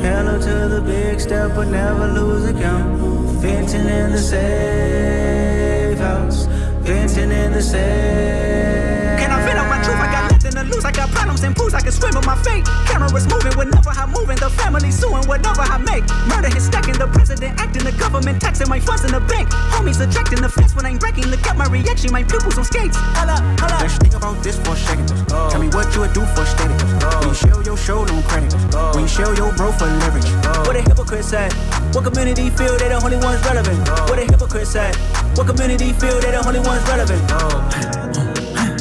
Hello 0.01 0.39
to 0.39 0.69
the 0.75 0.81
big 0.81 1.19
step, 1.19 1.51
but 1.55 1.67
never 1.67 2.07
lose 2.07 2.45
a 2.45 2.53
count. 2.53 2.99
Venting 3.41 3.87
in 3.87 4.11
the 4.11 4.17
safe 4.17 5.97
house. 5.97 6.45
Venting 6.81 7.31
in 7.31 7.51
the 7.53 7.61
safe. 7.61 8.14
Cameras 13.15 13.31
moving 13.31 13.57
whenever 13.57 13.91
I'm 13.91 14.11
moving. 14.11 14.35
The 14.35 14.49
family 14.49 14.91
suing 14.91 15.23
whatever 15.27 15.61
I 15.61 15.77
make. 15.77 16.03
Murder 16.27 16.51
is 16.55 16.65
stacking. 16.65 16.99
The 16.99 17.07
president 17.07 17.59
acting. 17.59 17.83
The 17.83 17.93
government 17.93 18.41
taxing 18.41 18.67
my 18.67 18.79
funds 18.79 19.05
in 19.05 19.11
the 19.11 19.21
bank. 19.21 19.47
Homies 19.71 20.01
ejecting 20.03 20.41
the 20.41 20.49
fence 20.49 20.75
when 20.75 20.85
I'm 20.85 20.97
breaking. 20.97 21.27
Look 21.27 21.45
at 21.47 21.55
my 21.55 21.65
reaction. 21.67 22.11
My 22.11 22.23
pupils 22.23 22.57
on 22.57 22.65
skates. 22.65 22.97
Holla, 23.15 23.39
holla. 23.59 23.79
Let's 23.79 23.97
think 23.97 24.15
about 24.15 24.43
this 24.43 24.59
for 24.59 24.73
a 24.73 24.75
second. 24.75 25.11
Oh. 25.31 25.49
Tell 25.49 25.61
me 25.61 25.69
what 25.69 25.93
you 25.95 26.01
would 26.01 26.13
do 26.13 26.25
for 26.35 26.45
static. 26.45 26.75
Oh. 27.07 27.19
When 27.19 27.29
you 27.29 27.35
show 27.35 27.61
your 27.63 27.77
show, 27.77 28.03
no 28.03 28.21
credit. 28.27 28.53
Oh. 28.75 28.91
When 28.93 29.03
you 29.03 29.11
show 29.11 29.31
your 29.31 29.55
bro 29.55 29.71
for 29.71 29.87
leverage. 29.87 30.27
What 30.67 30.75
a 30.75 30.81
hypocrite 30.81 31.23
said. 31.23 31.53
What 31.95 32.03
community 32.03 32.49
feel 32.49 32.75
they 32.75 32.89
the 32.89 32.99
only 32.99 33.17
ones 33.17 33.39
relevant? 33.47 33.79
What 34.11 34.19
a 34.19 34.27
hypocrite 34.27 34.67
said. 34.67 34.95
What 35.39 35.47
community 35.47 35.93
feel 35.93 36.19
they 36.19 36.31
the 36.31 36.43
only 36.43 36.59
ones 36.59 36.83
relevant? 36.83 37.23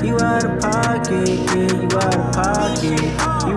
You 0.02 0.18
out 0.20 0.44
of 0.44 0.60
pocket, 0.60 1.28
yeah, 1.28 1.80
you 1.80 1.88
out 1.96 2.14
of 2.14 2.32
pocket. 2.34 3.00
You 3.46 3.56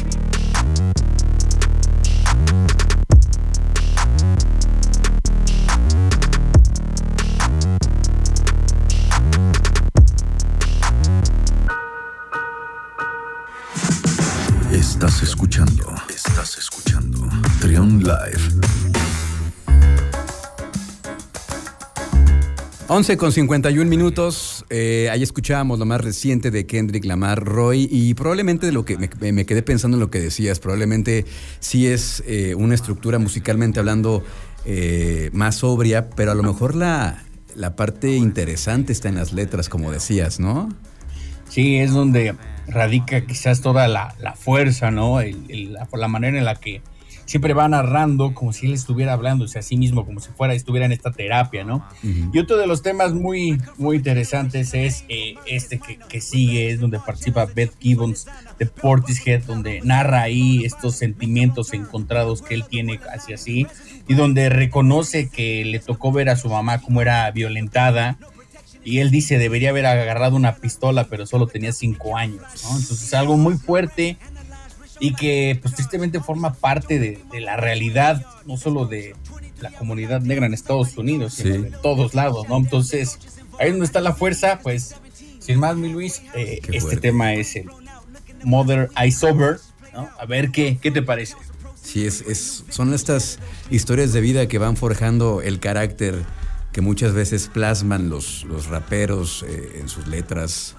11 23.01 23.17
con 23.17 23.31
51 23.31 23.89
minutos. 23.89 24.63
Eh, 24.69 25.09
ahí 25.11 25.23
escuchábamos 25.23 25.79
lo 25.79 25.85
más 25.85 26.01
reciente 26.01 26.51
de 26.51 26.67
Kendrick 26.67 27.03
Lamar 27.03 27.43
Roy 27.43 27.89
y 27.89 28.13
probablemente 28.13 28.67
de 28.67 28.71
lo 28.71 28.85
que 28.85 28.95
me, 28.95 29.43
quedé 29.47 29.63
pensando 29.63 29.97
en 29.97 30.01
lo 30.01 30.11
que 30.11 30.19
decías, 30.19 30.59
probablemente 30.59 31.25
sí 31.59 31.87
es 31.87 32.23
eh, 32.27 32.53
una 32.53 32.75
estructura 32.75 33.17
musicalmente 33.17 33.79
hablando 33.79 34.23
eh, 34.65 35.31
más 35.33 35.55
sobria, 35.55 36.11
pero 36.11 36.29
a 36.31 36.35
lo 36.35 36.43
mejor 36.43 36.75
la, 36.75 37.23
la 37.55 37.75
parte 37.75 38.15
interesante 38.15 38.93
está 38.93 39.09
en 39.09 39.15
las 39.15 39.33
letras, 39.33 39.67
como 39.67 39.91
decías, 39.91 40.39
¿no? 40.39 40.69
Sí, 41.49 41.77
es 41.77 41.93
donde 41.93 42.35
radica 42.67 43.25
quizás 43.25 43.61
toda 43.61 43.87
la, 43.87 44.13
la 44.19 44.35
fuerza, 44.35 44.91
¿no? 44.91 45.17
La 45.91 46.07
manera 46.07 46.37
en 46.37 46.45
la 46.45 46.53
que 46.53 46.83
siempre 47.31 47.53
va 47.53 47.65
narrando 47.69 48.33
como 48.33 48.51
si 48.51 48.65
él 48.65 48.73
estuviera 48.73 49.13
hablando 49.13 49.45
a 49.45 49.61
sí 49.61 49.77
mismo, 49.77 50.05
como 50.05 50.19
si 50.19 50.31
fuera, 50.31 50.53
estuviera 50.53 50.85
en 50.85 50.91
esta 50.91 51.11
terapia, 51.11 51.63
¿no? 51.63 51.85
Y 52.03 52.37
otro 52.39 52.57
de 52.57 52.67
los 52.67 52.81
temas 52.81 53.13
muy, 53.13 53.57
muy 53.77 53.95
interesantes 53.95 54.73
es 54.73 55.05
eh, 55.07 55.35
este 55.45 55.79
que, 55.79 55.97
que 55.97 56.19
sigue, 56.19 56.71
es 56.71 56.81
donde 56.81 56.99
participa 56.99 57.45
Beth 57.45 57.71
Gibbons 57.79 58.27
de 58.59 58.65
Portishead, 58.65 59.43
donde 59.43 59.79
narra 59.81 60.23
ahí 60.23 60.65
estos 60.65 60.97
sentimientos 60.97 61.73
encontrados 61.73 62.41
que 62.41 62.53
él 62.53 62.65
tiene 62.65 62.99
hacia 63.13 63.37
sí 63.37 63.65
y 64.09 64.13
donde 64.13 64.49
reconoce 64.49 65.29
que 65.29 65.63
le 65.63 65.79
tocó 65.79 66.11
ver 66.11 66.27
a 66.27 66.35
su 66.35 66.49
mamá 66.49 66.81
como 66.81 67.01
era 67.01 67.31
violentada 67.31 68.17
y 68.83 68.99
él 68.99 69.09
dice 69.09 69.37
debería 69.37 69.69
haber 69.69 69.85
agarrado 69.85 70.35
una 70.35 70.55
pistola 70.55 71.05
pero 71.05 71.25
solo 71.25 71.47
tenía 71.47 71.71
cinco 71.71 72.17
años, 72.17 72.41
¿no? 72.63 72.77
Entonces 72.77 73.03
es 73.03 73.13
algo 73.13 73.37
muy 73.37 73.55
fuerte 73.55 74.17
y 75.01 75.13
que 75.15 75.59
pues 75.61 75.73
tristemente 75.75 76.19
forma 76.21 76.53
parte 76.53 76.97
de, 76.99 77.19
de 77.31 77.41
la 77.41 77.57
realidad, 77.57 78.25
no 78.45 78.55
solo 78.55 78.85
de 78.85 79.13
la 79.59 79.71
comunidad 79.71 80.21
negra 80.21 80.45
en 80.45 80.53
Estados 80.53 80.95
Unidos, 80.97 81.33
sino 81.33 81.55
Sí. 81.55 81.61
de 81.63 81.71
todos 81.71 82.13
lados, 82.13 82.47
¿no? 82.47 82.55
Entonces 82.57 83.19
ahí 83.59 83.71
donde 83.71 83.85
está 83.85 83.99
la 83.99 84.13
fuerza, 84.13 84.59
pues 84.63 84.95
sin 85.39 85.59
más 85.59 85.75
mi 85.75 85.89
Luis, 85.91 86.21
eh, 86.35 86.59
este 86.61 86.79
fuerte. 86.81 87.01
tema 87.01 87.33
es 87.33 87.55
el 87.55 87.65
Mother 88.43 88.89
I 89.03 89.11
Sober, 89.11 89.59
¿no? 89.93 90.07
A 90.19 90.25
ver 90.25 90.51
qué, 90.51 90.77
qué 90.81 90.91
te 90.91 91.01
parece. 91.01 91.35
Sí, 91.83 92.05
es, 92.05 92.21
es- 92.21 92.63
son 92.69 92.93
estas 92.93 93.39
historias 93.69 94.13
de 94.13 94.21
vida 94.21 94.47
que 94.47 94.57
van 94.59 94.77
forjando 94.77 95.41
el 95.41 95.59
carácter 95.59 96.23
que 96.71 96.81
muchas 96.81 97.13
veces 97.13 97.49
plasman 97.51 98.09
los, 98.09 98.45
los 98.45 98.67
raperos 98.67 99.43
eh, 99.47 99.77
en 99.79 99.89
sus 99.89 100.07
letras, 100.07 100.75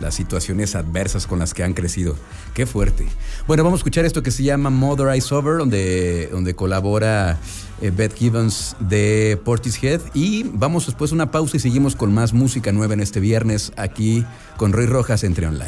las 0.00 0.14
situaciones 0.14 0.74
adversas 0.74 1.26
con 1.26 1.38
las 1.38 1.54
que 1.54 1.62
han 1.62 1.74
crecido. 1.74 2.16
Qué 2.54 2.66
fuerte. 2.66 3.06
Bueno, 3.46 3.64
vamos 3.64 3.78
a 3.78 3.80
escuchar 3.80 4.04
esto 4.04 4.22
que 4.22 4.30
se 4.30 4.42
llama 4.42 4.70
Mother 4.70 5.08
Eyes 5.08 5.30
Over, 5.32 5.58
donde, 5.58 6.28
donde 6.32 6.54
colabora 6.54 7.38
eh, 7.80 7.90
Beth 7.90 8.14
Gibbons 8.14 8.76
de 8.80 9.40
Portishead. 9.44 10.00
Y 10.14 10.44
vamos 10.44 10.86
después 10.86 11.12
a 11.12 11.14
una 11.14 11.30
pausa 11.30 11.56
y 11.56 11.60
seguimos 11.60 11.96
con 11.96 12.12
más 12.12 12.32
música 12.32 12.72
nueva 12.72 12.94
en 12.94 13.00
este 13.00 13.20
viernes 13.20 13.72
aquí 13.76 14.24
con 14.56 14.72
Roy 14.72 14.86
Rojas 14.86 15.24
en 15.24 15.34
Trion 15.34 15.58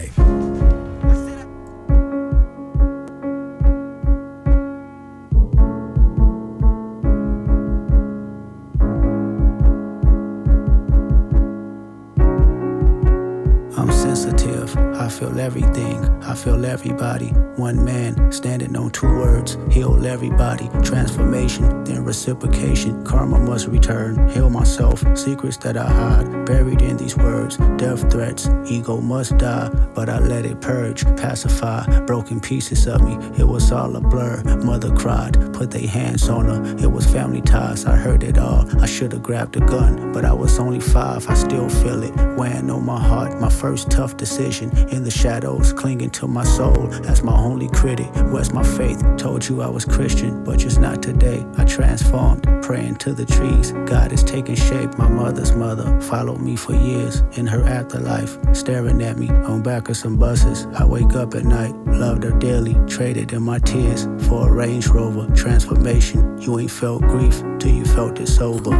everything. 15.43 16.12
I 16.25 16.35
feel 16.35 16.64
everybody. 16.64 17.29
One 17.57 17.85
man 17.85 18.33
standing 18.33 18.76
on 18.76 18.91
two 18.91 19.07
words. 19.07 19.59
Heal 19.71 20.07
everybody. 20.07 20.69
Transformation, 20.83 21.85
then 21.85 22.05
reciprocation. 22.05 23.05
Karma 23.05 23.38
must 23.38 23.67
return. 23.67 24.29
Heal 24.31 24.49
myself. 24.49 25.05
Secrets 25.17 25.57
that 25.59 25.76
I 25.76 25.87
hide. 25.87 26.47
Buried 26.47 26.81
in 26.81 26.97
these 26.97 27.17
words. 27.17 27.57
Death 27.76 28.11
threats. 28.11 28.49
Ego 28.67 29.00
must 29.00 29.37
die. 29.38 29.69
But 29.95 30.09
I 30.09 30.19
let 30.19 30.47
it 30.47 30.61
purge. 30.61 31.05
Pacify. 31.17 32.00
Broken 32.07 32.41
pieces 32.41 32.87
of 32.87 33.02
me. 33.02 33.14
It 33.38 33.47
was 33.47 33.71
all 33.73 33.95
a 33.97 34.00
blur. 34.00 34.43
Mother 34.64 34.95
cried. 34.95 35.35
Put 35.52 35.71
their 35.71 35.87
hands 35.88 36.29
on 36.29 36.47
her. 36.47 36.76
It 36.83 36.91
was 36.91 37.07
family 37.07 37.43
ties. 37.43 37.85
I 37.85 37.97
heard 37.97 38.23
it 38.23 38.38
all. 38.38 38.67
I 38.81 38.87
should 38.87 39.12
have 39.12 39.23
grabbed 39.23 39.57
a 39.57 39.61
gun. 39.61 40.12
But 40.12 40.25
I 40.25 40.33
was 40.33 40.59
only 40.59 40.81
five. 40.81 41.29
I 41.29 41.35
still 41.35 41.69
feel 41.69 42.02
it. 42.02 42.14
Weighing 42.38 42.71
on 42.71 42.87
my 42.87 43.00
heart. 43.00 43.38
My 43.41 43.50
first 43.50 43.91
tough 43.91 44.17
decision. 44.17 44.71
In 44.88 45.05
the 45.05 45.11
shadows. 45.11 45.73
Clinging 45.73 46.11
to 46.11 46.22
my 46.29 46.45
soul. 46.45 46.93
As 47.07 47.23
my 47.23 47.37
only 47.37 47.69
critic. 47.69 48.11
Where's 48.31 48.52
my 48.52 48.62
faith? 48.62 49.02
Told 49.17 49.49
you 49.49 49.62
I 49.62 49.69
was 49.69 49.85
Christian. 49.85 50.45
But 50.45 50.59
just 50.59 50.81
not 50.81 51.02
today. 51.02 51.45
I 51.57 51.64
transformed. 51.64 52.47
Praying 52.62 52.97
to 52.97 53.12
the 53.12 53.26
trees. 53.26 53.73
God 53.87 54.12
is 54.12 54.23
taking 54.23 54.55
shape. 54.55 54.97
My 54.99 55.09
mother's 55.09 55.52
mother 55.52 56.00
followed 56.00 56.41
me 56.41 56.57
for 56.57 56.75
years. 56.75 57.23
In 57.33 57.47
her 57.47 57.64
afterlife. 57.64 58.38
Staring 58.55 59.02
at 59.02 59.19
me 59.19 59.29
on 59.29 59.62
back 59.62 59.88
of 59.88 59.97
some 59.97 60.17
buses. 60.17 60.67
I 60.75 60.85
wake 60.85 61.14
up 61.14 61.35
at 61.35 61.45
night. 61.45 61.75
Loved 61.87 62.25
her 62.25 62.38
dearly. 62.38 62.76
Traded 62.87 63.33
in 63.33 63.43
my 63.43 63.59
tears 63.59 64.09
for 64.29 64.49
a 64.49 64.52
Range 64.52 64.87
Rover. 64.88 65.33
Transformation. 65.35 66.41
You 66.41 66.59
ain't 66.59 66.71
felt 66.71 67.02
grief 67.02 67.43
till 67.59 67.73
you 67.73 67.85
felt 67.85 68.21
it 68.21 68.29
sober. 68.29 68.73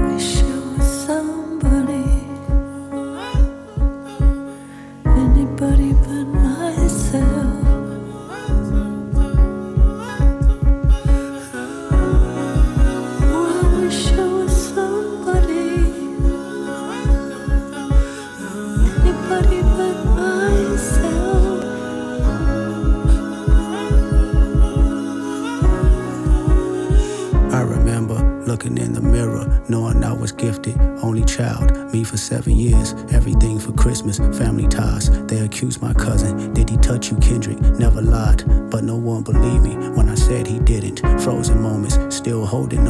You, 37.11 37.17
Kendrick? 37.19 37.61
Never 37.79 38.03
lied, 38.03 38.45
but 38.71 38.85
no 38.85 38.97
one 38.97 39.23
believed 39.23 39.65
me 39.65 39.75
when 39.91 40.09
I 40.09 40.15
said 40.15 40.47
he 40.47 40.59
didn't. 40.61 41.01
Frozen 41.23 41.61
moments, 41.61 41.99
still 42.15 42.45
holding. 42.47 42.82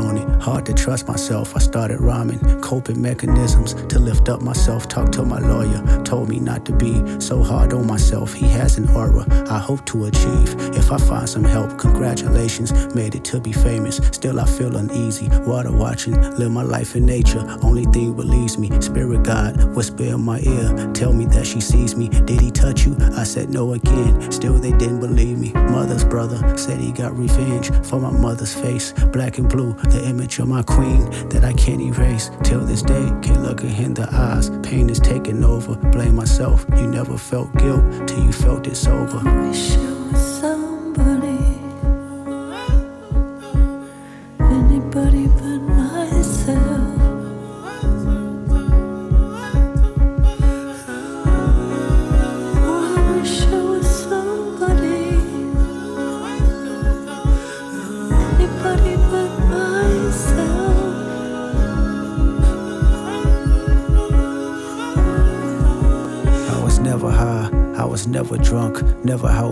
Hard 0.52 0.66
to 0.66 0.74
trust 0.74 1.08
myself. 1.08 1.56
I 1.56 1.60
started 1.60 1.98
rhyming, 2.02 2.60
coping 2.60 3.00
mechanisms 3.00 3.72
to 3.72 3.98
lift 3.98 4.28
up 4.28 4.42
myself. 4.42 4.86
Talked 4.86 5.14
to 5.14 5.24
my 5.24 5.38
lawyer, 5.38 5.80
told 6.04 6.28
me 6.28 6.40
not 6.40 6.66
to 6.66 6.72
be 6.74 7.18
so 7.22 7.42
hard 7.42 7.72
on 7.72 7.86
myself. 7.86 8.34
He 8.34 8.46
has 8.48 8.76
an 8.76 8.86
aura 8.90 9.24
I 9.50 9.58
hope 9.58 9.86
to 9.86 10.04
achieve. 10.04 10.54
If 10.76 10.92
I 10.92 10.98
find 10.98 11.26
some 11.26 11.42
help, 11.42 11.78
congratulations, 11.78 12.94
made 12.94 13.14
it 13.14 13.24
to 13.24 13.40
be 13.40 13.50
famous. 13.50 13.96
Still, 14.12 14.38
I 14.38 14.44
feel 14.44 14.76
uneasy. 14.76 15.30
Water 15.46 15.72
watching, 15.72 16.20
live 16.36 16.50
my 16.50 16.62
life 16.62 16.96
in 16.96 17.06
nature. 17.06 17.42
Only 17.62 17.86
thing 17.86 18.12
believes 18.12 18.58
me. 18.58 18.68
Spirit 18.82 19.22
God, 19.22 19.74
whisper 19.74 20.02
in 20.02 20.20
my 20.20 20.40
ear, 20.40 20.92
tell 20.92 21.14
me 21.14 21.24
that 21.26 21.46
she 21.46 21.62
sees 21.62 21.96
me. 21.96 22.10
Did 22.10 22.42
he 22.42 22.50
touch 22.50 22.84
you? 22.84 22.94
I 23.16 23.24
said 23.24 23.48
no 23.48 23.72
again. 23.72 24.30
Still, 24.30 24.58
they 24.58 24.72
didn't 24.72 25.00
believe 25.00 25.38
me. 25.38 25.52
Mother's 25.52 26.04
brother 26.04 26.58
said 26.58 26.78
he 26.78 26.92
got 26.92 27.16
revenge 27.16 27.70
for 27.86 27.98
my 27.98 28.10
mother's 28.10 28.52
face. 28.52 28.92
Black 29.14 29.38
and 29.38 29.48
blue, 29.48 29.72
the 29.84 30.06
image 30.06 30.41
of 30.42 30.48
my 30.48 30.62
queen 30.62 31.08
that 31.28 31.44
I 31.44 31.52
can't 31.52 31.80
erase. 31.80 32.30
Till 32.42 32.60
this 32.60 32.82
day, 32.82 33.10
can't 33.22 33.42
look 33.42 33.60
her 33.60 33.68
in 33.68 33.94
the 33.94 34.08
eyes. 34.12 34.50
Pain 34.62 34.90
is 34.90 35.00
taking 35.00 35.42
over. 35.44 35.76
Blame 35.90 36.16
myself. 36.16 36.66
You 36.76 36.86
never 36.86 37.16
felt 37.16 37.54
guilt 37.56 38.08
till 38.08 38.22
you 38.24 38.32
felt 38.32 38.66
it 38.66 38.76
sober. 38.76 39.22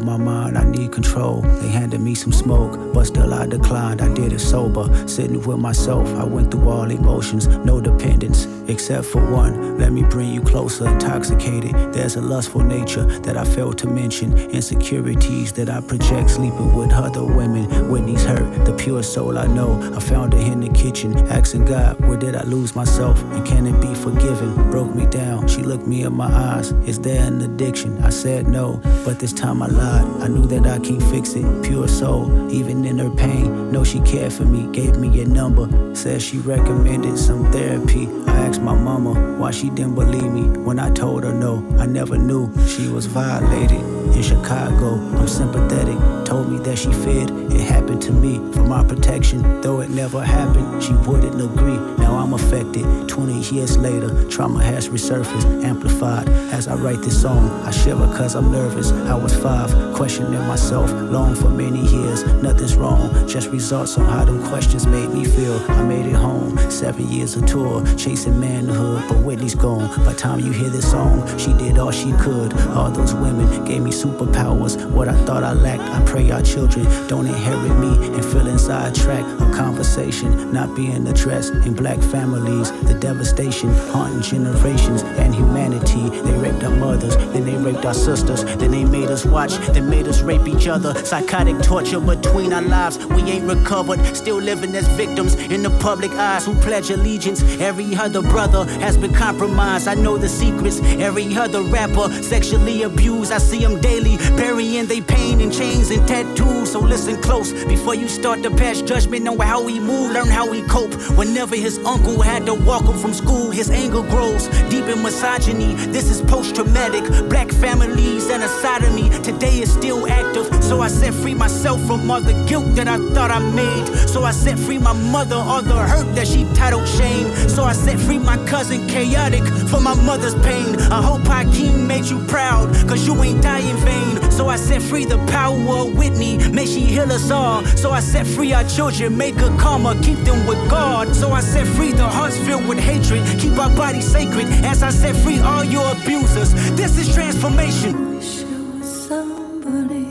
My 0.05 0.17
mind. 0.17 0.57
I 0.59 0.65
need 0.65 0.93
control. 0.93 1.43
They 1.43 1.69
handed 1.69 2.01
me 2.01 2.15
some 2.15 2.33
smoke, 2.33 2.93
but 2.93 3.05
still 3.05 3.33
I 3.35 3.40
declined. 3.47 4.01
I 4.01 4.13
did 4.15 4.33
it 4.33 4.41
sober, 4.41 4.87
sitting 5.09 5.43
with 5.43 5.59
myself. 5.59 6.09
I 6.15 6.25
went 6.25 6.51
through 6.51 6.69
all 6.69 6.91
emotions, 6.91 7.47
no 7.49 7.81
dependence, 7.81 8.47
except 8.69 9.07
for 9.07 9.25
one. 9.31 9.79
Let 9.79 9.93
me 9.93 10.03
bring 10.03 10.33
you 10.33 10.43
closer, 10.43 10.89
intoxicated. 10.89 11.73
There's 11.93 12.17
a 12.17 12.21
lustful 12.21 12.63
nature 12.63 13.05
that 13.21 13.37
I 13.37 13.45
failed 13.45 13.79
to 13.79 13.87
mention, 13.89 14.37
insecurities 14.51 15.53
that 15.53 15.69
I 15.69 15.81
project, 15.81 16.31
sleeping 16.31 16.75
with 16.75 16.93
other 16.93 17.25
women. 17.25 17.91
Whitney's 17.91 18.25
hurt, 18.25 18.65
the 18.65 18.75
pure 18.75 19.03
soul 19.03 19.39
I 19.39 19.47
know. 19.47 19.81
I 19.95 20.01
found 20.01 20.33
her 20.33 20.41
in 20.41 20.61
the 20.61 20.69
kitchen, 20.71 21.17
asking 21.29 21.65
God, 21.65 22.01
where 22.01 22.19
did 22.19 22.35
I 22.35 22.43
lose 22.43 22.75
myself? 22.75 23.23
And 23.33 23.47
can 23.47 23.67
it 23.67 23.81
be 23.81 23.95
forgiven? 23.95 24.55
Broke 24.71 24.95
me 24.95 25.07
down. 25.07 25.49
She 25.49 25.63
looked 25.63 25.87
me 25.87 26.03
in 26.03 26.13
my 26.13 26.33
eyes. 26.33 26.73
Is 26.87 26.99
there 27.01 27.27
an 27.27 27.41
addiction? 27.41 28.03
I 28.03 28.11
said 28.11 28.47
no, 28.49 28.81
but 29.05 29.19
this 29.19 29.33
time 29.33 29.63
I 29.63 29.67
lied. 29.67 30.07
I 30.23 30.29
knew 30.29 30.47
that 30.47 30.67
I 30.67 30.79
can't 30.79 31.03
fix 31.05 31.35
it. 31.35 31.63
Pure 31.63 31.89
soul, 31.89 32.51
even 32.53 32.85
in 32.85 32.99
her 32.99 33.11
pain. 33.11 33.30
Know 33.39 33.85
she 33.85 34.01
cared 34.01 34.33
for 34.33 34.45
me, 34.45 34.71
gave 34.73 34.97
me 34.97 35.21
a 35.21 35.27
number. 35.27 35.95
Said 35.95 36.23
she 36.23 36.39
recommended 36.39 37.19
some 37.19 37.51
therapy. 37.53 38.09
I 38.27 38.47
asked 38.47 38.63
my 38.63 38.75
mama 38.75 39.39
why 39.39 39.51
she 39.51 39.71
didn't 39.71 39.95
believe 39.95 40.31
me 40.33 40.43
when 40.59 40.79
I 40.79 40.91
told 40.91 41.25
her 41.25 41.33
no. 41.33 41.67
I 41.79 41.87
never 41.87 42.19
knew 42.19 42.53
she 42.67 42.89
was 42.89 43.07
violated. 43.07 44.00
In 44.15 44.23
Chicago, 44.23 44.95
I'm 45.19 45.29
sympathetic. 45.29 45.99
Told 46.25 46.51
me 46.51 46.59
that 46.59 46.79
she 46.79 46.93
feared 46.93 47.31
it 47.53 47.61
happened 47.61 48.01
to 48.03 48.13
me 48.13 48.37
for 48.53 48.63
my 48.63 48.85
protection. 48.85 49.61
Though 49.61 49.81
it 49.81 49.91
never 49.91 50.23
happened, 50.23 50.83
she 50.83 50.93
wouldn't 50.93 51.41
agree. 51.41 51.79
Now 51.99 52.17
I'm 52.17 52.33
affected. 52.33 53.09
20 53.09 53.55
years 53.55 53.77
later, 53.77 54.09
trauma 54.29 54.63
has 54.63 54.89
resurfaced, 54.89 55.65
amplified. 55.65 56.29
As 56.53 56.69
I 56.69 56.77
write 56.77 57.03
this 57.03 57.21
song, 57.21 57.51
I 57.67 57.71
shiver 57.71 58.07
cause 58.17 58.35
I'm 58.35 58.51
nervous. 58.51 58.93
I 58.93 59.15
was 59.15 59.35
five, 59.37 59.71
questioning 59.95 60.41
myself, 60.47 60.91
long 60.93 61.35
for 61.35 61.51
many 61.51 61.81
years. 61.87 62.25
Nothing's 62.43 62.77
wrong, 62.77 63.13
just 63.29 63.51
results 63.51 63.99
on 63.99 64.07
how 64.07 64.25
them 64.25 64.43
questions 64.49 64.87
made 64.87 65.11
me 65.11 65.25
feel. 65.25 65.59
I 65.71 65.83
made 65.83 66.07
it 66.07 66.15
home, 66.15 66.57
seven 66.71 67.09
years 67.09 67.37
of 67.37 67.47
tour, 67.47 67.85
chasing 67.97 68.39
manhood, 68.39 69.03
but 69.09 69.19
Whitney's 69.19 69.55
gone. 69.55 69.89
By 70.05 70.15
time 70.15 70.41
you 70.41 70.53
hear 70.53 70.71
this 70.71 70.91
song, 70.91 71.27
she 71.39 71.53
did 71.55 71.79
all 71.79 71.91
she 71.91 72.13
could. 72.13 72.53
All 72.71 72.91
those 72.91 73.15
women 73.15 73.65
gave 73.65 73.83
me 73.83 73.90
superpowers. 73.91 74.91
What 74.91 75.09
I 75.09 75.15
thought 75.25 75.45
I 75.45 75.53
lacked, 75.53 75.83
I 75.83 76.03
pray 76.05 76.31
our 76.31 76.43
children 76.43 76.85
don't 77.09 77.27
inherit 77.27 77.77
me 77.79 78.15
and 78.15 78.25
feeling 78.25 78.59
sidetracked. 78.59 79.41
A 79.41 79.53
conversation 79.53 80.53
not 80.53 80.75
being 80.75 81.07
addressed 81.07 81.53
in 81.53 81.75
black 81.75 81.99
families. 81.99 82.71
The 82.83 82.95
devastation 82.95 83.71
haunting 83.93 84.23
generations 84.23 85.03
and 85.03 85.35
humanity. 85.35 86.09
They 86.21 86.37
raped 86.39 86.63
our 86.65 86.75
mothers, 86.75 87.17
then 87.17 87.45
they 87.45 87.57
raped 87.57 87.85
our 87.85 87.95
sisters, 87.95 88.45
then 88.45 88.71
they 88.71 88.85
made 88.85 89.09
us 89.09 89.25
watch, 89.25 89.57
then 89.73 89.89
made 89.89 90.07
us 90.09 90.21
rape 90.23 90.47
each 90.49 90.67
other. 90.67 90.95
Psychotic 91.05 91.61
torture 91.63 92.01
between 92.01 92.53
our 92.53 92.63
lives. 92.63 92.99
We 93.07 93.23
ain't 93.23 93.47
recovered, 93.47 94.05
still 94.17 94.37
living 94.37 94.75
as 94.75 94.87
victims 94.89 95.35
in 95.35 95.63
the 95.63 95.71
public 95.81 96.11
eyes 96.13 96.47
who 96.47 96.55
pledge 96.57 96.91
allegiance. 96.91 97.43
Every 97.61 97.95
other 97.97 98.23
brother 98.23 98.65
has 98.81 98.97
been 98.97 99.15
compromised. 99.15 99.89
I 99.89 99.95
know 99.95 100.19
the 100.19 100.29
secrets. 100.29 100.81
Every 100.81 101.35
other 101.37 101.63
rapper 101.63 102.11
sexually 102.23 102.83
abused. 102.83 103.33
I 103.33 103.39
see 103.39 103.61
them 103.61 103.80
daily, 103.81 104.17
burying 104.37 104.87
their 104.87 105.03
pain 105.03 105.41
in 105.41 105.51
chains 105.51 105.91
and 105.91 106.07
tattoos. 106.07 106.73
So 106.73 106.81
listen 106.81 107.21
close 107.21 107.53
before 107.65 107.95
you 107.95 108.09
start 108.09 108.43
to 108.43 108.51
pass 108.51 108.83
judgment 108.83 109.27
on 109.29 109.39
how 109.39 109.67
he 109.67 109.81
move, 109.81 110.13
learn 110.13 110.29
how 110.29 110.53
he 110.53 110.63
cope. 110.63 110.95
Whenever 111.17 111.57
his 111.57 111.79
uncle 111.79 112.21
had 112.21 112.47
to 112.47 112.55
walk 112.55 112.85
him 112.85 112.99
from 112.99 113.13
school, 113.13 113.51
his 113.51 113.71
anger 113.71 114.03
grows 114.03 114.49
deep 114.69 114.87
in 114.87 115.03
misogyny. 115.03 115.75
This 115.93 116.11
is 116.11 116.21
post 116.23 116.55
traumatic. 116.55 117.05
Black 117.29 117.51
families 117.51 118.29
and 118.31 118.43
a 118.43 118.91
me 118.95 119.11
today 119.23 119.61
is 119.61 119.73
still 119.73 120.07
active. 120.09 120.47
So 120.63 120.81
I 120.81 120.89
set 120.89 121.15
free 121.15 121.35
myself 121.35 121.81
from 121.87 122.11
all 122.11 122.21
the 122.21 122.35
guilt 122.49 122.75
that 122.77 122.89
I 122.89 122.99
thought 123.13 123.31
I 123.31 123.39
made. 123.39 123.87
So 124.09 124.23
I 124.25 124.31
set 124.31 124.59
free 124.59 124.79
my 124.79 124.93
mother, 124.93 125.37
all 125.37 125.63
the 125.63 125.77
hurt 125.77 126.15
that 126.15 126.27
she 126.27 126.45
titled 126.55 126.89
shame. 126.89 127.27
So 127.49 127.65
I 127.65 127.73
set 127.73 127.99
free 127.99 128.19
my 128.19 128.37
cousin, 128.47 128.87
chaotic, 128.87 129.45
for 129.69 129.81
my 129.81 129.95
mother's 130.03 130.35
pain. 130.37 130.77
I 130.93 131.03
hope 131.03 131.23
Hakeem 131.23 131.87
made 131.87 132.05
you 132.07 132.19
proud, 132.27 132.73
cause 132.89 133.07
you 133.07 133.21
ain't 133.23 133.43
die 133.43 133.70
in 133.71 133.77
vain. 133.77 134.31
So 134.31 134.49
I 134.49 134.57
set 134.57 134.83
free 134.83 135.05
the 135.05 135.19
power 135.27 135.57
of 135.57 135.97
Whitney, 135.97 136.37
may 136.51 136.67
she 136.67 136.81
heal 136.81 137.11
us 137.11 137.31
all. 137.31 137.65
So 137.83 137.91
I 137.91 138.01
set 138.01 138.27
free 138.27 138.53
our 138.53 138.65
children, 138.65 139.17
make 139.17 139.37
good 139.37 139.59
karma, 139.59 139.99
keep 140.03 140.19
them 140.19 140.47
with 140.47 140.63
God. 140.71 141.15
So 141.15 141.31
I 141.33 141.41
set 141.41 141.67
free 141.67 141.93
the 141.93 142.09
hearts 142.09 142.39
filled 142.39 142.67
with 142.69 142.79
hatred, 142.79 143.23
keep 143.41 143.57
our 143.59 143.75
bodies 143.77 144.07
sacred. 144.11 144.47
As 144.73 144.83
I 144.83 144.91
set 144.91 145.17
free 145.17 145.41
all 145.41 145.65
your 145.65 145.87
abusers, 145.93 146.53
this 146.77 146.99
is 146.99 147.15
transformation. 147.15 148.17
Wish 148.17 148.43
was 148.43 149.09
somebody, 149.09 150.09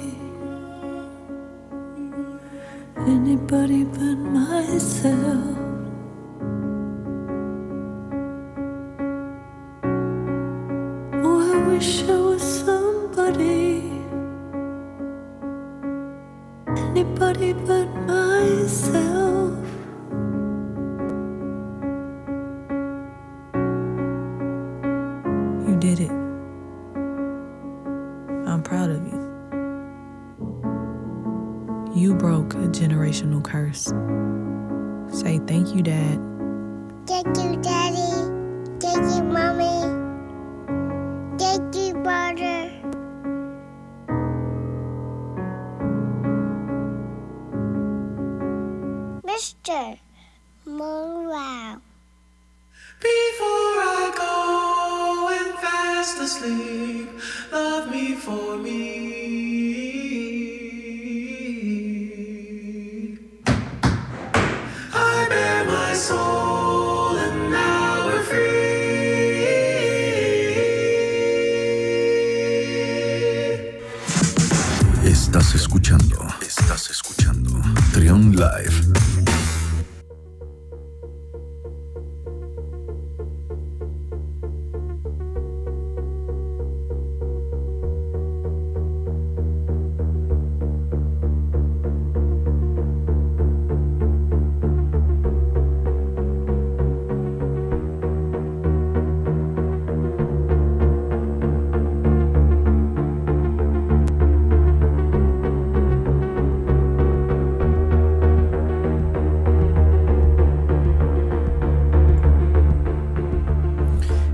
anybody 2.97 3.83
but 3.83 4.17
myself. 4.39 5.57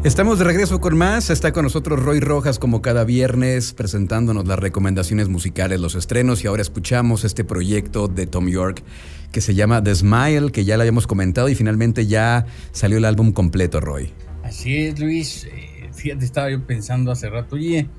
Estamos 0.06 0.38
de 0.38 0.46
regreso 0.46 0.80
con 0.80 0.96
más. 0.96 1.32
Está 1.32 1.52
con 1.52 1.63
nosotros 1.63 2.00
Roy 2.00 2.20
Rojas 2.20 2.60
como 2.60 2.84
cada 2.84 3.06
viernes 3.06 3.74
presentándonos 3.74 4.46
las 4.46 4.60
recomendaciones 4.60 5.30
musicales, 5.30 5.80
los 5.80 5.96
estrenos 5.96 6.44
y 6.44 6.48
ahora 6.48 6.62
escuchamos 6.62 7.24
este 7.24 7.44
proyecto 7.44 8.08
de 8.08 8.28
Tom 8.28 8.48
York 8.48 8.84
que 9.32 9.41
se 9.41 9.56
llama 9.56 9.84
The 9.84 9.96
Smile, 9.96 10.52
que 10.52 10.63
ya 10.63 10.78
lo 10.78 10.84
habíamos 10.84 11.08
comentado 11.08 11.50
y 11.50 11.56
finalmente 11.56 12.06
ya 12.06 12.46
salió 12.72 13.00
el 13.00 13.06
álbum 13.06 13.32
completo, 13.32 13.80
Roy. 13.80 14.13
Así 14.44 14.78
es, 14.78 15.00
Luis. 15.00 15.46
Eh, 15.46 15.89
fíjate, 15.91 16.24
estaba 16.24 16.52
yo 16.52 16.63
pensando 16.68 17.12
hace 17.12 17.28
rato, 17.28 17.56
oye, 17.56 17.89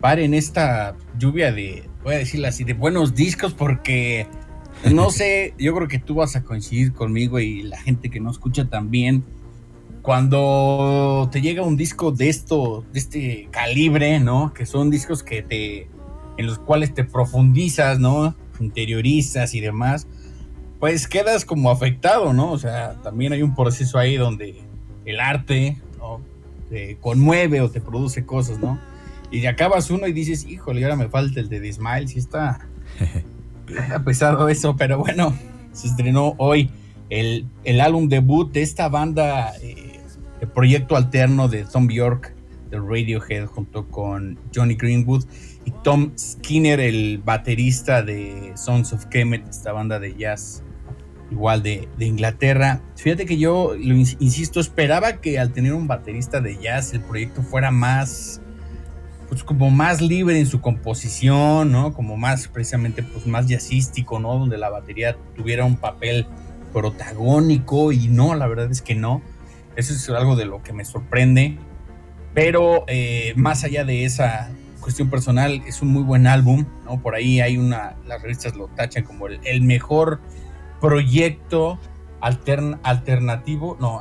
paren 0.00 0.32
esta 0.32 0.96
lluvia 1.18 1.52
de, 1.52 1.86
voy 2.02 2.14
a 2.14 2.18
decirlo 2.18 2.48
así, 2.48 2.64
de 2.64 2.72
buenos 2.72 3.14
discos 3.14 3.52
porque 3.52 4.26
no 4.90 5.10
sé, 5.10 5.52
yo 5.58 5.74
creo 5.74 5.88
que 5.88 5.98
tú 5.98 6.14
vas 6.14 6.36
a 6.36 6.42
coincidir 6.42 6.94
conmigo 6.94 7.38
y 7.38 7.64
la 7.64 7.78
gente 7.78 8.08
que 8.08 8.18
no 8.18 8.30
escucha 8.30 8.70
también 8.70 9.24
cuando 10.02 11.28
te 11.30 11.40
llega 11.40 11.62
un 11.62 11.76
disco 11.76 12.10
de 12.12 12.28
esto, 12.28 12.84
de 12.92 12.98
este 12.98 13.48
calibre, 13.50 14.20
¿no? 14.20 14.52
Que 14.54 14.66
son 14.66 14.90
discos 14.90 15.22
que 15.22 15.42
te, 15.42 15.88
en 16.36 16.46
los 16.46 16.58
cuales 16.58 16.94
te 16.94 17.04
profundizas, 17.04 17.98
¿no? 17.98 18.34
Interiorizas 18.60 19.54
y 19.54 19.60
demás, 19.60 20.06
pues 20.78 21.06
quedas 21.06 21.44
como 21.44 21.70
afectado, 21.70 22.32
¿no? 22.32 22.50
O 22.50 22.58
sea, 22.58 22.94
también 23.02 23.32
hay 23.32 23.42
un 23.42 23.54
proceso 23.54 23.98
ahí 23.98 24.16
donde 24.16 24.62
el 25.04 25.20
arte, 25.20 25.76
¿no? 25.98 26.20
Te 26.70 26.96
conmueve 26.96 27.60
o 27.60 27.70
te 27.70 27.80
produce 27.80 28.24
cosas, 28.24 28.58
¿no? 28.58 28.80
Y 29.30 29.44
acabas 29.46 29.90
uno 29.90 30.06
y 30.06 30.12
dices, 30.12 30.46
híjole, 30.46 30.82
ahora 30.82 30.96
me 30.96 31.08
falta 31.08 31.40
el 31.40 31.48
de 31.48 31.60
The 31.60 31.72
Smile, 31.74 32.08
sí 32.08 32.18
está, 32.18 32.66
está 33.68 34.02
pesado 34.04 34.48
eso, 34.48 34.76
pero 34.76 34.98
bueno, 34.98 35.36
se 35.72 35.88
estrenó 35.88 36.34
hoy 36.38 36.70
el, 37.10 37.46
el 37.64 37.80
álbum 37.80 38.08
debut 38.08 38.50
de 38.52 38.62
esta 38.62 38.88
banda, 38.88 39.52
eh, 39.62 39.89
el 40.40 40.48
proyecto 40.48 40.96
alterno 40.96 41.48
de 41.48 41.64
Tom 41.64 41.86
Bjork 41.86 42.34
de 42.70 42.78
Radiohead 42.78 43.46
junto 43.46 43.88
con 43.88 44.38
Johnny 44.54 44.74
Greenwood 44.74 45.24
y 45.64 45.72
Tom 45.82 46.12
Skinner, 46.16 46.80
el 46.80 47.18
baterista 47.18 48.02
de 48.02 48.52
Sons 48.54 48.92
of 48.92 49.06
Kemet, 49.06 49.48
esta 49.48 49.72
banda 49.72 49.98
de 49.98 50.14
jazz 50.16 50.62
igual 51.30 51.62
de, 51.62 51.88
de 51.98 52.06
Inglaterra. 52.06 52.80
Fíjate 52.96 53.26
que 53.26 53.38
yo, 53.38 53.74
lo 53.78 53.94
ins- 53.94 54.16
insisto, 54.20 54.60
esperaba 54.60 55.20
que 55.20 55.38
al 55.38 55.52
tener 55.52 55.74
un 55.74 55.86
baterista 55.86 56.40
de 56.40 56.58
jazz 56.58 56.92
el 56.92 57.00
proyecto 57.00 57.42
fuera 57.42 57.70
más, 57.70 58.40
pues 59.28 59.44
como 59.44 59.70
más 59.70 60.00
libre 60.00 60.40
en 60.40 60.46
su 60.46 60.60
composición, 60.60 61.70
¿no? 61.70 61.92
Como 61.92 62.16
más 62.16 62.48
precisamente, 62.48 63.02
pues 63.02 63.26
más 63.26 63.46
jazzístico, 63.46 64.18
¿no? 64.18 64.38
Donde 64.38 64.58
la 64.58 64.70
batería 64.70 65.16
tuviera 65.36 65.64
un 65.64 65.76
papel 65.76 66.26
protagónico 66.72 67.92
y 67.92 68.08
no, 68.08 68.34
la 68.34 68.46
verdad 68.48 68.70
es 68.70 68.82
que 68.82 68.94
no. 68.94 69.22
Eso 69.80 69.92
es 69.94 70.08
algo 70.10 70.36
de 70.36 70.44
lo 70.44 70.62
que 70.62 70.72
me 70.72 70.84
sorprende. 70.84 71.58
Pero 72.34 72.84
eh, 72.86 73.32
más 73.36 73.64
allá 73.64 73.84
de 73.84 74.04
esa 74.04 74.50
cuestión 74.80 75.10
personal, 75.10 75.62
es 75.66 75.82
un 75.82 75.88
muy 75.88 76.02
buen 76.04 76.26
álbum, 76.26 76.64
¿no? 76.84 77.00
Por 77.02 77.14
ahí 77.14 77.40
hay 77.40 77.56
una, 77.58 77.96
las 78.06 78.22
revistas 78.22 78.54
lo 78.54 78.68
tachan 78.68 79.02
como 79.04 79.26
el, 79.26 79.40
el 79.44 79.62
mejor 79.62 80.20
proyecto 80.80 81.78
altern- 82.20 82.78
alternativo, 82.82 83.76
no, 83.80 84.00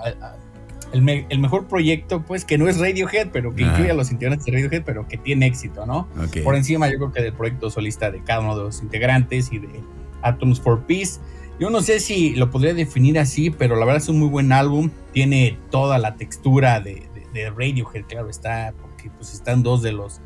el, 0.93 1.01
me- 1.01 1.25
el 1.29 1.39
mejor 1.39 1.67
proyecto, 1.67 2.21
pues, 2.23 2.45
que 2.45 2.57
no 2.57 2.67
es 2.69 2.79
Radiohead, 2.79 3.29
pero 3.31 3.53
que 3.53 3.63
Ajá. 3.63 3.73
incluye 3.73 3.91
a 3.91 3.93
los 3.93 4.11
integrantes 4.11 4.45
de 4.45 4.51
Radiohead, 4.53 4.83
pero 4.85 5.07
que 5.07 5.17
tiene 5.17 5.45
éxito, 5.45 5.85
¿no? 5.85 6.07
Ok. 6.23 6.37
Por 6.43 6.55
encima, 6.55 6.87
yo 6.89 6.97
creo 6.97 7.11
que 7.11 7.21
del 7.21 7.33
proyecto 7.33 7.69
solista 7.69 8.09
de 8.11 8.23
cada 8.23 8.39
uno 8.41 8.55
de 8.57 8.63
los 8.63 8.81
integrantes 8.81 9.51
y 9.51 9.59
de 9.59 9.81
Atoms 10.21 10.59
for 10.61 10.85
Peace. 10.85 11.19
Yo 11.59 11.69
no 11.69 11.81
sé 11.81 11.99
si 11.99 12.35
lo 12.35 12.49
podría 12.51 12.73
definir 12.73 13.19
así, 13.19 13.49
pero 13.49 13.75
la 13.75 13.85
verdad 13.85 14.01
es 14.01 14.09
un 14.09 14.19
muy 14.19 14.29
buen 14.29 14.51
álbum. 14.53 14.89
Tiene 15.11 15.57
toda 15.71 15.97
la 15.97 16.15
textura 16.15 16.79
de, 16.79 17.03
de- 17.33 17.49
Radiohead, 17.49 18.05
claro 18.07 18.29
está, 18.29 18.73
porque 18.81 19.09
pues 19.11 19.33
están 19.33 19.61
dos 19.61 19.81
de 19.81 19.91
los 19.91 20.19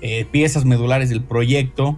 eh, 0.00 0.24
piezas 0.30 0.64
medulares 0.64 1.08
del 1.10 1.22
proyecto. 1.22 1.96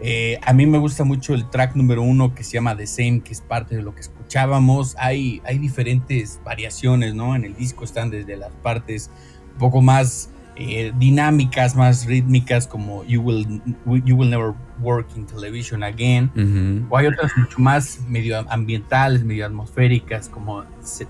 Eh, 0.00 0.38
a 0.42 0.52
mí 0.54 0.64
me 0.66 0.78
gusta 0.78 1.04
mucho 1.04 1.34
el 1.34 1.50
track 1.50 1.74
número 1.76 2.02
uno 2.02 2.34
que 2.34 2.42
se 2.42 2.52
llama 2.52 2.76
The 2.76 2.86
Same, 2.86 3.20
que 3.20 3.32
es 3.32 3.40
parte 3.42 3.76
de 3.76 3.82
lo 3.82 3.94
que 3.94 4.00
escuchábamos. 4.00 4.94
Hay, 4.98 5.42
hay 5.44 5.58
diferentes 5.58 6.40
variaciones, 6.44 7.14
¿no? 7.14 7.36
En 7.36 7.44
el 7.44 7.54
disco 7.54 7.84
están 7.84 8.10
desde 8.10 8.36
las 8.36 8.52
partes 8.62 9.10
un 9.52 9.58
poco 9.58 9.82
más 9.82 10.29
eh, 10.56 10.92
dinámicas, 10.98 11.74
más 11.76 12.06
rítmicas, 12.06 12.66
como 12.66 13.04
you 13.04 13.20
will, 13.22 13.62
you 14.04 14.16
will 14.16 14.28
Never 14.30 14.52
Work 14.80 15.08
in 15.16 15.26
Television 15.26 15.82
Again. 15.82 16.86
O 16.90 16.96
hay 16.96 17.06
otras 17.06 17.32
mucho 17.36 17.58
más 17.60 18.00
medio 18.08 18.38
ambientales, 18.50 19.24
medio 19.24 19.46
atmosféricas, 19.46 20.28
como 20.28 20.64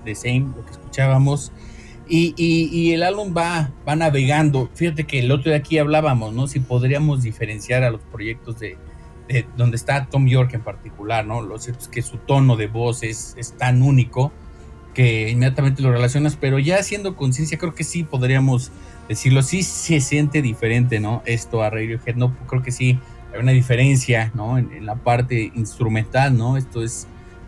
The 0.05 0.15
Same, 0.15 0.47
lo 0.55 0.65
que 0.65 0.71
escuchábamos. 0.71 1.51
Y, 2.07 2.33
y- 2.37 2.67
y 2.71 2.91
el 2.93 3.03
álbum 3.03 3.33
va, 3.35 3.71
va 3.87 3.95
navegando. 3.95 4.69
Fíjate 4.73 5.05
que 5.05 5.19
el 5.19 5.31
otro 5.31 5.51
de 5.51 5.57
aquí 5.57 5.77
hablábamos, 5.77 6.33
¿no? 6.33 6.47
Si 6.47 6.59
podríamos 6.59 7.23
diferenciar 7.23 7.83
a 7.83 7.89
los 7.91 8.01
proyectos 8.01 8.59
de, 8.59 8.77
de 9.29 9.45
donde 9.55 9.77
está 9.77 10.07
Tom 10.07 10.27
York 10.27 10.53
en 10.53 10.61
particular, 10.61 11.25
¿no? 11.25 11.41
Lo 11.41 11.57
cierto 11.57 11.83
es 11.83 11.87
que 11.87 12.01
su 12.01 12.17
tono 12.17 12.57
de 12.57 12.67
voz 12.67 13.03
es, 13.03 13.33
es 13.37 13.53
tan 13.57 13.81
único 13.81 14.33
que 14.93 15.29
inmediatamente 15.29 15.81
lo 15.81 15.91
relacionas, 15.93 16.35
pero 16.35 16.59
ya 16.59 16.77
haciendo 16.79 17.15
conciencia 17.15 17.57
creo 17.57 17.73
que 17.73 17.85
sí 17.85 18.03
podríamos 18.03 18.73
decirlo, 19.09 19.41
sí 19.43 19.63
se 19.63 19.99
siente 19.99 20.41
diferente, 20.41 20.99
¿no? 20.99 21.21
Esto 21.25 21.63
a 21.63 21.69
Radiohead, 21.69 22.15
no, 22.15 22.33
creo 22.47 22.61
que 22.63 22.71
sí 22.71 22.99
hay 23.33 23.39
una 23.39 23.51
diferencia, 23.51 24.31
¿no? 24.33 24.57
En, 24.57 24.71
en 24.71 24.85
la 24.85 24.95
parte 24.95 25.51
instrumental, 25.55 26.37
¿no? 26.37 26.57
Esto 26.57 26.83
es, 26.83 27.07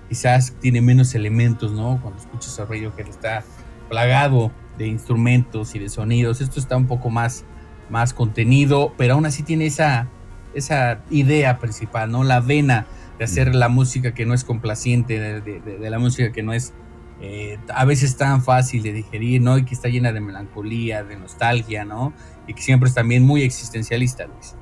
quizás 0.10 0.54
tiene 0.60 0.82
menos 0.82 1.16
elementos, 1.16 1.72
¿no? 1.72 2.00
Cuando 2.02 2.20
escuchas 2.22 2.60
a 2.60 2.66
Radiohead 2.66 3.08
está 3.08 3.44
plagado 3.90 4.52
de 4.78 4.88
instrumentos 4.88 5.76
y 5.76 5.80
de 5.80 5.90
sonidos, 5.90 6.42
esto 6.42 6.60
está 6.60 6.76
un 6.78 6.88
poco 6.88 7.10
más, 7.10 7.46
más 7.90 8.14
contenido, 8.14 8.94
pero 8.98 9.14
aún 9.16 9.26
así 9.26 9.44
tiene 9.44 9.66
esa, 9.68 10.08
esa 10.56 11.02
idea 11.10 11.60
principal, 11.60 12.12
¿no? 12.12 12.24
La 12.24 12.40
vena 12.40 12.88
de 13.20 13.26
hacer 13.26 13.54
la 13.54 13.70
música 13.70 14.14
que 14.14 14.26
no 14.26 14.34
es 14.34 14.44
complaciente, 14.44 15.20
de, 15.20 15.42
de- 15.42 15.60
de- 15.60 15.78
de 15.78 15.90
la 15.90 16.00
música 16.00 16.32
que 16.32 16.42
no 16.44 16.54
es 16.54 16.74
eh, 17.22 17.58
a 17.74 17.86
veces 17.86 18.18
tan 18.18 18.44
fácil 18.44 18.84
de 18.84 18.94
digerir, 18.94 19.42
¿no? 19.42 19.58
Y 19.58 19.66
que 19.66 19.74
está 19.74 19.90
llena 19.90 20.12
de 20.12 20.20
melancolía, 20.20 21.04
de 21.04 21.16
nostalgia, 21.16 21.86
¿no? 21.86 22.14
Y 22.48 22.54
que 22.54 22.62
siempre 22.62 22.90
es 22.90 22.96
también 22.96 23.24
muy 23.24 23.44
existencialista, 23.44 24.26
Luis. 24.26 24.56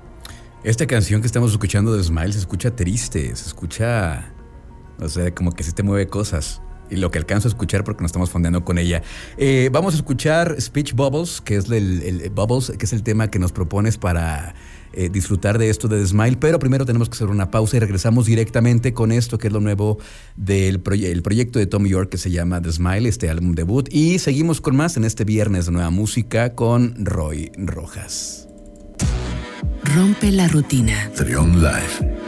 Esta 0.63 0.85
canción 0.85 1.21
que 1.21 1.27
estamos 1.27 1.51
escuchando 1.51 1.95
de 1.95 2.03
Smile 2.03 2.33
se 2.33 2.39
escucha 2.39 2.75
triste, 2.75 3.35
se 3.35 3.47
escucha, 3.47 4.31
o 4.99 5.09
sea, 5.09 5.33
como 5.33 5.51
que 5.51 5.63
se 5.63 5.71
te 5.71 5.81
mueve 5.81 6.07
cosas. 6.07 6.61
Y 6.91 6.97
lo 6.97 7.09
que 7.09 7.17
alcanzo 7.17 7.47
a 7.47 7.49
escuchar 7.49 7.83
porque 7.83 8.01
nos 8.01 8.09
estamos 8.09 8.29
fondeando 8.29 8.63
con 8.65 8.77
ella. 8.77 9.01
Eh, 9.37 9.69
vamos 9.71 9.93
a 9.93 9.97
escuchar 9.97 10.55
Speech 10.59 10.93
Bubbles, 10.93 11.41
que 11.41 11.55
es 11.55 11.69
el, 11.71 12.01
el- 12.03 12.29
Bubbles, 12.29 12.71
que 12.77 12.85
es 12.85 12.93
el 12.93 13.01
tema 13.01 13.29
que 13.31 13.39
nos 13.39 13.51
propones 13.51 13.97
para 13.97 14.53
eh, 14.93 15.09
disfrutar 15.09 15.57
de 15.57 15.69
esto 15.69 15.87
de 15.87 15.99
The 16.01 16.07
Smile. 16.07 16.37
Pero 16.37 16.59
primero 16.59 16.85
tenemos 16.85 17.07
que 17.09 17.15
hacer 17.15 17.27
una 17.27 17.49
pausa 17.49 17.77
y 17.77 17.79
regresamos 17.79 18.25
directamente 18.25 18.93
con 18.93 19.11
esto, 19.13 19.37
que 19.37 19.47
es 19.47 19.53
lo 19.53 19.61
nuevo 19.61 19.99
del 20.35 20.83
proye- 20.83 21.09
el 21.11 21.21
proyecto 21.23 21.59
de 21.59 21.65
Tom 21.65 21.85
York 21.85 22.09
que 22.09 22.17
se 22.17 22.29
llama 22.29 22.61
The 22.61 22.73
Smile, 22.73 23.07
este 23.07 23.29
álbum 23.29 23.53
debut. 23.53 23.87
Y 23.89 24.19
seguimos 24.19 24.59
con 24.59 24.75
más 24.75 24.97
en 24.97 25.05
este 25.05 25.23
viernes 25.23 25.67
de 25.67 25.71
nueva 25.71 25.89
música 25.91 26.55
con 26.55 27.05
Roy 27.05 27.51
Rojas. 27.57 28.49
Rompe 29.95 30.31
la 30.31 30.47
rutina. 30.47 31.09
Trion 31.15 31.61
Live. 31.61 31.99
Run 32.01 32.20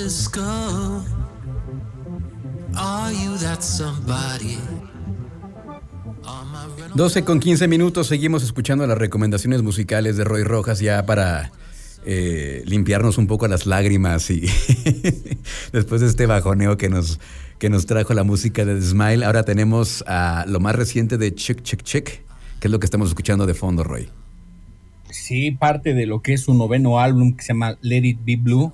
Francisco. 0.00 1.04
Are 2.74 3.12
you 3.12 3.36
that 3.38 3.60
somebody? 3.60 4.58
12 6.94 7.24
con 7.24 7.38
15 7.38 7.68
minutos, 7.68 8.06
seguimos 8.06 8.42
escuchando 8.42 8.86
las 8.86 8.96
recomendaciones 8.96 9.62
musicales 9.62 10.16
de 10.16 10.24
Roy 10.24 10.42
Rojas 10.42 10.80
ya 10.80 11.04
para 11.04 11.52
eh, 12.06 12.62
limpiarnos 12.64 13.18
un 13.18 13.26
poco 13.26 13.46
las 13.46 13.66
lágrimas 13.66 14.30
y 14.30 14.40
después 15.72 16.00
de 16.00 16.06
este 16.06 16.26
bajoneo 16.26 16.78
que 16.78 16.88
nos, 16.88 17.20
que 17.58 17.68
nos 17.68 17.84
trajo 17.84 18.14
la 18.14 18.24
música 18.24 18.64
de 18.64 18.76
The 18.76 18.82
Smile, 18.82 19.24
ahora 19.24 19.42
tenemos 19.42 20.02
a 20.06 20.46
lo 20.48 20.60
más 20.60 20.76
reciente 20.76 21.18
de 21.18 21.34
Chick 21.34 21.62
Chick 21.62 21.82
Chick, 21.82 22.22
que 22.58 22.68
es 22.68 22.70
lo 22.70 22.80
que 22.80 22.86
estamos 22.86 23.08
escuchando 23.08 23.44
de 23.44 23.54
fondo, 23.54 23.84
Roy. 23.84 24.08
Sí, 25.10 25.50
parte 25.50 25.92
de 25.92 26.06
lo 26.06 26.22
que 26.22 26.34
es 26.34 26.42
su 26.42 26.54
noveno 26.54 27.00
álbum 27.00 27.34
que 27.34 27.42
se 27.42 27.48
llama 27.48 27.76
Let 27.82 28.04
It 28.04 28.18
Be 28.24 28.36
Blue, 28.36 28.72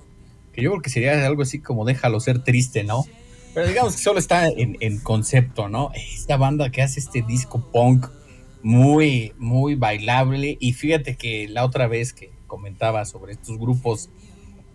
que 0.57 0.63
yo 0.63 0.71
creo 0.71 0.83
que 0.83 0.91
sería 0.91 1.27
algo 1.27 1.43
así 1.43 1.61
como 1.61 1.85
déjalo 1.85 2.19
ser 2.19 2.43
triste, 2.43 2.83
¿no? 2.83 3.05
Pero 3.55 3.69
digamos 3.69 3.95
que 3.95 4.03
solo 4.03 4.19
está 4.19 4.49
en, 4.49 4.99
concepto, 5.01 5.69
¿no? 5.69 5.91
Esta 5.95 6.37
banda 6.37 6.71
que 6.71 6.83
hace 6.83 6.99
este 6.99 7.23
disco 7.23 7.71
punk 7.73 8.07
muy, 8.63 9.33
muy 9.39 9.75
bailable. 9.75 10.57
Y 10.61 10.73
fíjate 10.73 11.17
que 11.17 11.47
la 11.49 11.65
otra 11.65 11.87
vez 11.87 12.13
que 12.13 12.33
comentaba 12.47 13.05
sobre 13.05 13.33
estos 13.33 13.59
grupos 13.59 14.11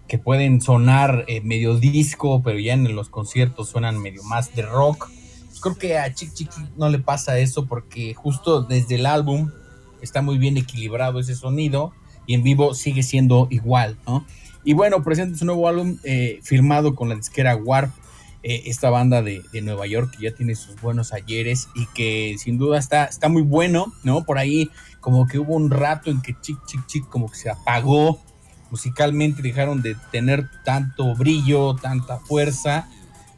que 0.07 0.17
pueden 0.17 0.61
sonar 0.61 1.25
eh, 1.27 1.41
medio 1.41 1.77
disco, 1.77 2.41
pero 2.43 2.59
ya 2.59 2.73
en 2.73 2.95
los 2.95 3.09
conciertos 3.09 3.69
suenan 3.69 3.99
medio 3.99 4.23
más 4.23 4.55
de 4.55 4.63
rock. 4.63 5.09
Pues 5.47 5.61
creo 5.61 5.77
que 5.77 5.97
a 5.97 6.13
Chick 6.13 6.33
Chick 6.33 6.51
no 6.75 6.89
le 6.89 6.99
pasa 6.99 7.39
eso 7.39 7.65
porque 7.65 8.13
justo 8.13 8.63
desde 8.63 8.95
el 8.95 9.05
álbum 9.05 9.51
está 10.01 10.21
muy 10.21 10.37
bien 10.37 10.57
equilibrado 10.57 11.19
ese 11.19 11.35
sonido 11.35 11.93
y 12.25 12.33
en 12.33 12.43
vivo 12.43 12.73
sigue 12.73 13.03
siendo 13.03 13.47
igual, 13.49 13.97
¿no? 14.07 14.25
Y 14.63 14.73
bueno, 14.73 15.03
presenta 15.03 15.37
su 15.37 15.45
nuevo 15.45 15.67
álbum 15.67 15.97
eh, 16.03 16.39
firmado 16.43 16.95
con 16.95 17.09
la 17.09 17.15
disquera 17.15 17.55
Warp, 17.55 17.91
eh, 18.43 18.63
esta 18.65 18.89
banda 18.89 19.21
de, 19.21 19.43
de, 19.51 19.61
Nueva 19.61 19.85
York 19.85 20.15
que 20.17 20.23
ya 20.23 20.35
tiene 20.35 20.55
sus 20.55 20.79
buenos 20.81 21.13
ayeres 21.13 21.67
y 21.75 21.85
que 21.87 22.35
sin 22.39 22.57
duda 22.57 22.79
está, 22.79 23.05
está 23.05 23.29
muy 23.29 23.43
bueno, 23.43 23.93
¿no? 24.03 24.23
Por 24.23 24.39
ahí 24.39 24.71
como 24.99 25.27
que 25.27 25.37
hubo 25.37 25.55
un 25.55 25.69
rato 25.69 26.09
en 26.09 26.21
que 26.21 26.35
Chick 26.41 26.57
Chick 26.65 26.85
Chick 26.87 27.09
como 27.09 27.29
que 27.29 27.37
se 27.37 27.49
apagó 27.49 28.19
musicalmente, 28.71 29.41
dejaron 29.41 29.81
de 29.81 29.95
tener 30.11 30.49
tanto 30.63 31.13
brillo, 31.13 31.75
tanta 31.75 32.19
fuerza, 32.19 32.87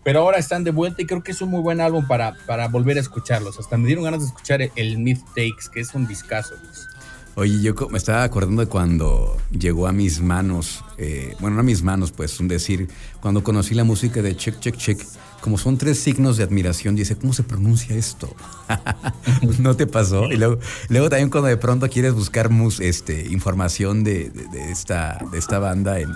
pero 0.03 0.19
ahora 0.19 0.37
están 0.37 0.63
de 0.63 0.71
vuelta 0.71 1.01
y 1.01 1.05
creo 1.05 1.23
que 1.23 1.31
es 1.31 1.41
un 1.41 1.49
muy 1.49 1.61
buen 1.61 1.81
álbum 1.81 2.07
para, 2.07 2.35
para 2.45 2.67
volver 2.67 2.97
a 2.97 3.01
escucharlos. 3.01 3.59
Hasta 3.59 3.77
me 3.77 3.87
dieron 3.87 4.03
ganas 4.03 4.21
de 4.21 4.27
escuchar 4.27 4.61
el, 4.61 4.71
el 4.75 4.99
Myth 4.99 5.23
Takes, 5.35 5.69
que 5.73 5.79
es 5.79 5.93
un 5.95 6.07
discazo. 6.07 6.55
Pues. 6.63 6.87
Oye, 7.35 7.61
yo 7.61 7.73
me 7.89 7.97
estaba 7.97 8.23
acordando 8.23 8.61
de 8.61 8.67
cuando 8.67 9.37
llegó 9.51 9.87
a 9.87 9.91
mis 9.91 10.21
manos, 10.21 10.83
eh, 10.99 11.35
bueno, 11.39 11.55
no 11.55 11.61
a 11.61 11.63
mis 11.63 11.81
manos, 11.81 12.11
pues, 12.11 12.39
un 12.39 12.47
decir, 12.47 12.87
cuando 13.21 13.43
conocí 13.43 13.73
la 13.73 13.83
música 13.83 14.21
de 14.21 14.35
Chick 14.37 14.59
Chick 14.59 14.77
Chick, 14.77 15.05
como 15.41 15.57
son 15.57 15.77
tres 15.77 15.99
signos 15.99 16.37
de 16.37 16.43
admiración, 16.43 16.95
dice, 16.95 17.15
¿cómo 17.15 17.33
se 17.33 17.41
pronuncia 17.41 17.95
esto? 17.95 18.33
¿No 19.59 19.75
te 19.75 19.87
pasó? 19.87 20.31
Y 20.31 20.37
luego, 20.37 20.59
luego 20.89 21.09
también 21.09 21.31
cuando 21.31 21.47
de 21.47 21.57
pronto 21.57 21.89
quieres 21.89 22.13
buscar 22.13 22.51
mus, 22.51 22.79
este, 22.79 23.27
información 23.31 24.03
de, 24.03 24.29
de, 24.29 24.71
esta, 24.71 25.19
de 25.31 25.39
esta 25.39 25.57
banda 25.57 25.99
en, 25.99 26.13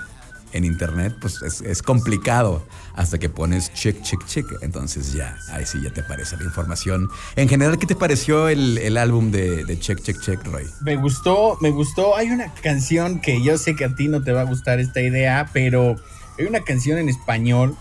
en 0.57 0.65
internet, 0.65 1.15
pues 1.21 1.41
es, 1.41 1.81
complicado 1.83 2.65
hasta 2.95 3.19
que 3.19 3.29
pones 3.29 3.71
chick, 3.73 4.01
chick, 4.01 4.25
chick. 4.25 4.45
Entonces 4.61 5.13
ya, 5.13 5.37
ahí 5.51 5.65
sí 5.65 5.79
ya 5.83 5.91
te 5.91 6.01
aparece 6.01 6.35
la 6.35 6.43
información. 6.43 7.07
En 7.35 7.47
general, 7.47 7.77
¿qué 7.77 7.85
te 7.85 7.95
pareció 7.95 8.49
el, 8.49 8.97
álbum 8.97 9.31
de, 9.31 9.77
Chick, 9.79 10.01
Chick, 10.01 10.19
Chick, 10.19 10.43
Roy? 10.45 10.65
Me 10.81 10.95
gustó, 10.95 11.57
me 11.61 11.69
gustó. 11.69 12.17
Hay 12.17 12.31
una 12.31 12.51
canción 12.55 13.21
que 13.21 13.41
yo 13.43 13.57
sé 13.57 13.75
que 13.75 13.85
a 13.85 13.95
ti 13.95 14.07
no 14.07 14.23
te 14.23 14.31
va 14.31 14.41
a 14.41 14.45
gustar 14.45 14.79
esta 14.79 14.99
idea, 14.99 15.49
pero 15.53 15.95
hay 16.39 16.45
una 16.45 16.61
canción 16.61 16.97
en 16.97 17.07
español 17.07 17.77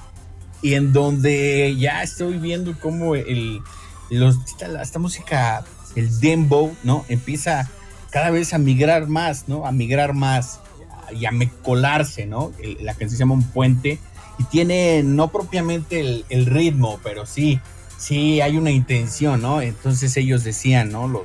y 0.60 0.74
en 0.74 0.92
donde 0.92 1.74
ya 1.76 2.02
estoy 2.02 2.38
viendo 2.38 2.78
cómo 2.78 3.14
el, 3.14 3.62
los, 4.10 4.36
esta, 4.44 4.82
esta 4.82 4.98
música, 4.98 5.64
el 5.94 6.20
dembow, 6.20 6.76
¿no? 6.84 7.06
Empieza 7.08 7.70
cada 8.10 8.30
vez 8.30 8.52
a 8.52 8.58
migrar 8.58 9.08
más, 9.08 9.48
¿no? 9.48 9.66
A 9.66 9.72
migrar 9.72 10.12
más 10.12 10.60
y 11.12 11.26
a 11.26 11.30
colarse, 11.62 12.26
¿no? 12.26 12.52
La 12.80 12.92
canción 12.92 13.10
se 13.10 13.16
llama 13.18 13.34
Un 13.34 13.44
Puente 13.44 13.98
y 14.38 14.44
tiene 14.44 15.02
no 15.02 15.28
propiamente 15.28 16.24
el, 16.28 16.46
ritmo, 16.46 17.00
pero 17.02 17.26
sí, 17.26 17.60
sí 17.98 18.40
hay 18.40 18.56
una 18.56 18.70
intención, 18.70 19.42
¿no? 19.42 19.60
Entonces 19.60 20.16
ellos 20.16 20.44
decían, 20.44 20.92
¿no? 20.92 21.08
Los, 21.08 21.24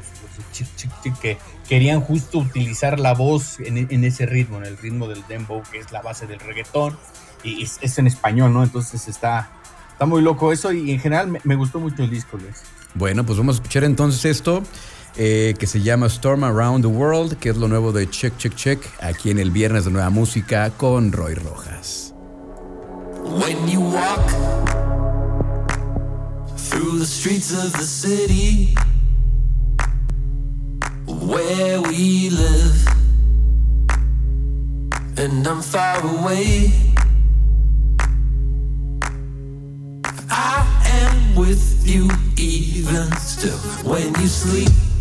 chic, 0.54 0.68
chic, 0.76 0.92
chic, 1.02 1.20
que 1.20 1.38
querían 1.68 2.02
justo 2.02 2.40
utilizar 2.40 3.00
la 3.00 3.14
voz 3.14 3.60
en, 3.60 4.04
ese 4.04 4.26
ritmo, 4.26 4.58
en 4.58 4.66
el 4.66 4.78
ritmo 4.78 5.08
del 5.08 5.24
dembow, 5.28 5.64
que 5.72 5.80
es 5.80 5.92
la 5.92 6.02
base 6.02 6.28
del 6.28 6.40
reggaetón, 6.40 6.98
y 7.44 7.64
es, 7.64 7.80
es 7.82 7.98
en 7.98 8.08
español, 8.08 8.54
¿no? 8.54 8.64
Entonces 8.64 9.08
está, 9.08 9.50
Está 10.02 10.08
muy 10.08 10.24
loco 10.24 10.52
eso 10.52 10.72
y 10.72 10.90
en 10.90 11.00
general 11.00 11.28
me, 11.28 11.40
me 11.44 11.56
gustó 11.56 11.80
mucho 11.80 12.02
el 12.02 12.10
disco, 12.10 12.36
Luis. 12.36 12.64
Bueno, 12.96 13.24
pues 13.24 13.38
vamos 13.38 13.58
a 13.58 13.58
escuchar 13.58 13.84
entonces 13.84 14.26
esto 14.26 14.64
eh, 15.18 15.56
que 15.58 15.68
se 15.68 15.82
llama 15.82 16.08
Storm 16.08 16.44
Around 16.44 16.84
the 16.84 16.88
World, 16.88 17.38
que 17.38 17.50
es 17.50 17.58
lo 17.58 17.68
nuevo 17.68 17.92
de 17.92 18.10
Check 18.10 18.38
Check 18.38 18.56
Check, 18.56 18.80
aquí 19.02 19.30
en 19.30 19.40
el 19.40 19.52
Viernes 19.52 19.86
de 19.86 19.92
Nueva 19.92 20.10
Música 20.10 20.72
con 20.78 21.12
Roy 21.12 21.36
Rojas. 21.36 22.14
When 23.24 23.68
you 23.68 23.82
walk 23.82 24.28
through 26.58 27.00
the 27.00 27.06
streets 27.06 27.52
of 27.52 27.72
the 27.74 27.84
city 27.84 28.76
where 31.06 31.82
we 31.82 32.30
live, 32.30 32.88
and 35.18 35.46
I'm 35.46 35.62
far 35.62 36.02
away, 36.04 36.72
I 40.30 40.66
am 40.86 41.36
with 41.36 41.86
you 41.86 42.10
even 42.38 43.12
still 43.18 43.58
when 43.84 44.14
you 44.16 44.28
sleep 44.28 44.70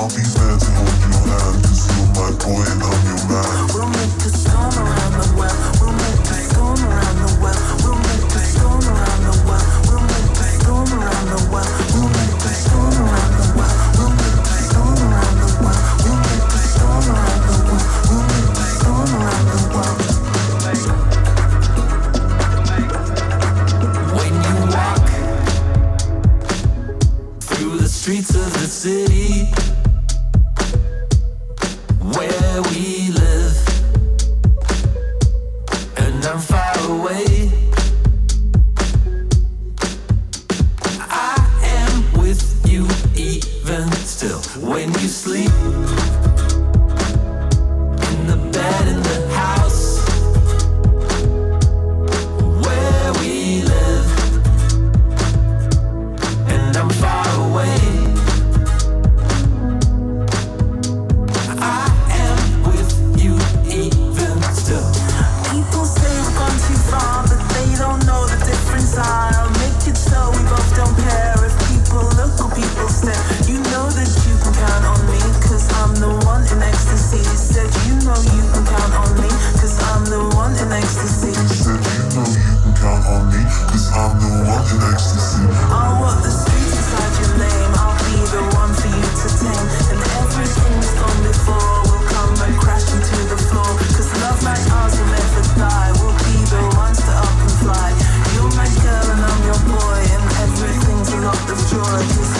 I'll 0.00 0.08
be 0.08 0.29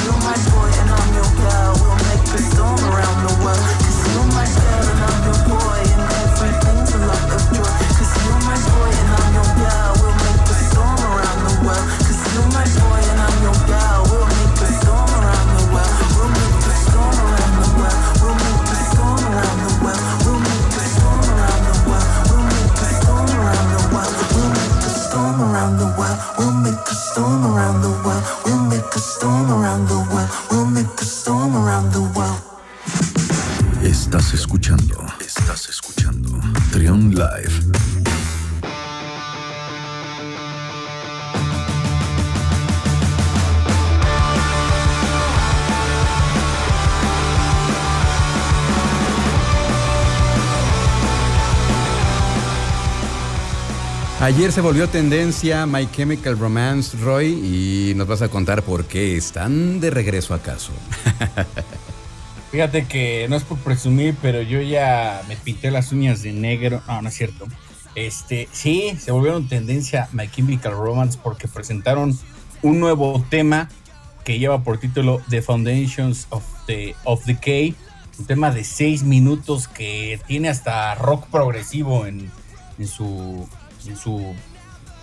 you're 0.04 0.22
my 0.24 0.36
boy 0.52 0.70
and 0.80 0.90
I'm 0.90 1.10
your 1.14 1.30
girl. 1.40 1.72
We'll 1.80 2.00
make 2.08 2.24
a 2.32 2.40
storm 2.52 2.80
around 2.90 3.18
the 3.26 3.34
world. 3.44 3.64
Cause 3.84 4.00
you're 4.12 4.30
my 4.32 4.46
girl 4.46 4.84
and 4.92 5.00
I'm 5.04 5.18
your 5.26 5.40
boy. 5.48 5.80
And 5.94 6.04
everything's 6.24 6.92
a 6.94 7.00
lot 7.04 7.26
of 7.36 7.42
joy. 7.54 7.72
Cause 7.98 8.12
you're 8.24 8.42
my 8.46 8.58
boy 8.70 8.90
and 8.90 9.10
I'm 9.18 9.28
your 9.36 9.50
girl. 9.60 9.92
We'll 10.00 10.16
make 10.20 10.48
a 10.48 10.56
storm 10.70 11.00
around 11.10 11.40
the 11.46 11.54
world. 11.66 11.86
Cause 12.06 12.20
you're 12.32 12.50
my 12.54 12.66
boy 12.80 13.00
and 13.10 13.20
I'm 13.20 13.36
your 13.44 13.58
girl. 13.68 14.00
We'll 14.10 14.28
make 14.30 14.60
a 14.60 14.70
storm 14.80 15.10
around 15.20 15.48
the 15.56 15.64
world. 15.74 15.94
We'll 16.16 16.32
make 16.32 16.64
a 16.64 16.74
storm 16.86 17.16
around 17.20 17.54
the 17.60 17.68
world. 17.78 18.00
We'll 18.20 18.38
make 18.40 18.68
a 18.70 18.78
storm 18.90 19.22
around 19.30 19.58
the 19.60 19.72
world. 19.84 20.02
We'll 20.24 20.40
make 20.40 20.76
a 20.80 20.86
storm 20.96 21.24
around 21.34 21.62
the 21.68 21.76
world. 21.88 22.10
We'll 22.30 22.46
make 22.48 22.78
a 22.80 22.88
storm 23.00 23.30
around 23.36 23.68
the 23.74 23.82
world. 23.92 24.14
We'll 24.32 24.50
make 24.54 24.80
a 24.80 24.90
storm 24.90 25.36
around 25.40 25.74
the 25.76 25.88
world. 25.98 26.18
We'll 26.38 26.56
make 26.64 26.89
storm 27.12 27.44
around 27.44 27.82
the 27.82 27.90
world. 28.04 28.24
We'll 28.44 28.64
make 28.70 28.94
a 28.94 28.98
storm 28.98 29.50
around 29.50 29.88
the 29.88 30.00
world. 30.12 30.30
We'll 30.50 30.66
make 30.66 31.00
a 31.00 31.04
storm 31.04 31.56
around 31.56 31.92
the 31.92 32.02
world. 32.16 32.40
Estás 33.82 34.32
escuchando. 34.32 35.04
Estás 35.20 35.68
escuchando. 35.68 36.30
Trion 36.70 37.10
Live. 37.14 37.89
Ayer 54.20 54.52
se 54.52 54.60
volvió 54.60 54.86
tendencia 54.86 55.64
My 55.64 55.90
Chemical 55.90 56.38
Romance, 56.38 56.94
Roy, 56.98 57.28
y 57.28 57.94
nos 57.94 58.06
vas 58.06 58.20
a 58.20 58.28
contar 58.28 58.62
por 58.62 58.84
qué 58.84 59.16
están 59.16 59.80
de 59.80 59.88
regreso 59.88 60.34
acaso. 60.34 60.72
Fíjate 62.52 62.84
que 62.84 63.26
no 63.30 63.36
es 63.36 63.44
por 63.44 63.56
presumir, 63.60 64.14
pero 64.20 64.42
yo 64.42 64.60
ya 64.60 65.22
me 65.26 65.36
pinté 65.36 65.70
las 65.70 65.90
uñas 65.90 66.20
de 66.20 66.34
negro. 66.34 66.82
No, 66.86 67.00
no 67.00 67.08
es 67.08 67.14
cierto. 67.14 67.46
Este, 67.94 68.46
sí, 68.52 68.94
se 69.00 69.10
volvieron 69.10 69.48
tendencia 69.48 70.10
My 70.12 70.28
Chemical 70.28 70.72
Romance 70.72 71.18
porque 71.20 71.48
presentaron 71.48 72.16
un 72.60 72.78
nuevo 72.78 73.24
tema 73.30 73.70
que 74.22 74.38
lleva 74.38 74.62
por 74.62 74.76
título 74.76 75.22
The 75.30 75.40
Foundations 75.40 76.26
of 76.28 76.44
the 76.66 76.94
of 77.04 77.24
Decay, 77.24 77.74
un 78.18 78.26
tema 78.26 78.50
de 78.50 78.64
seis 78.64 79.02
minutos 79.02 79.66
que 79.66 80.20
tiene 80.26 80.50
hasta 80.50 80.94
rock 80.96 81.26
progresivo 81.28 82.04
en, 82.04 82.30
en 82.78 82.86
su 82.86 83.48
en 83.86 83.96
su 83.96 84.34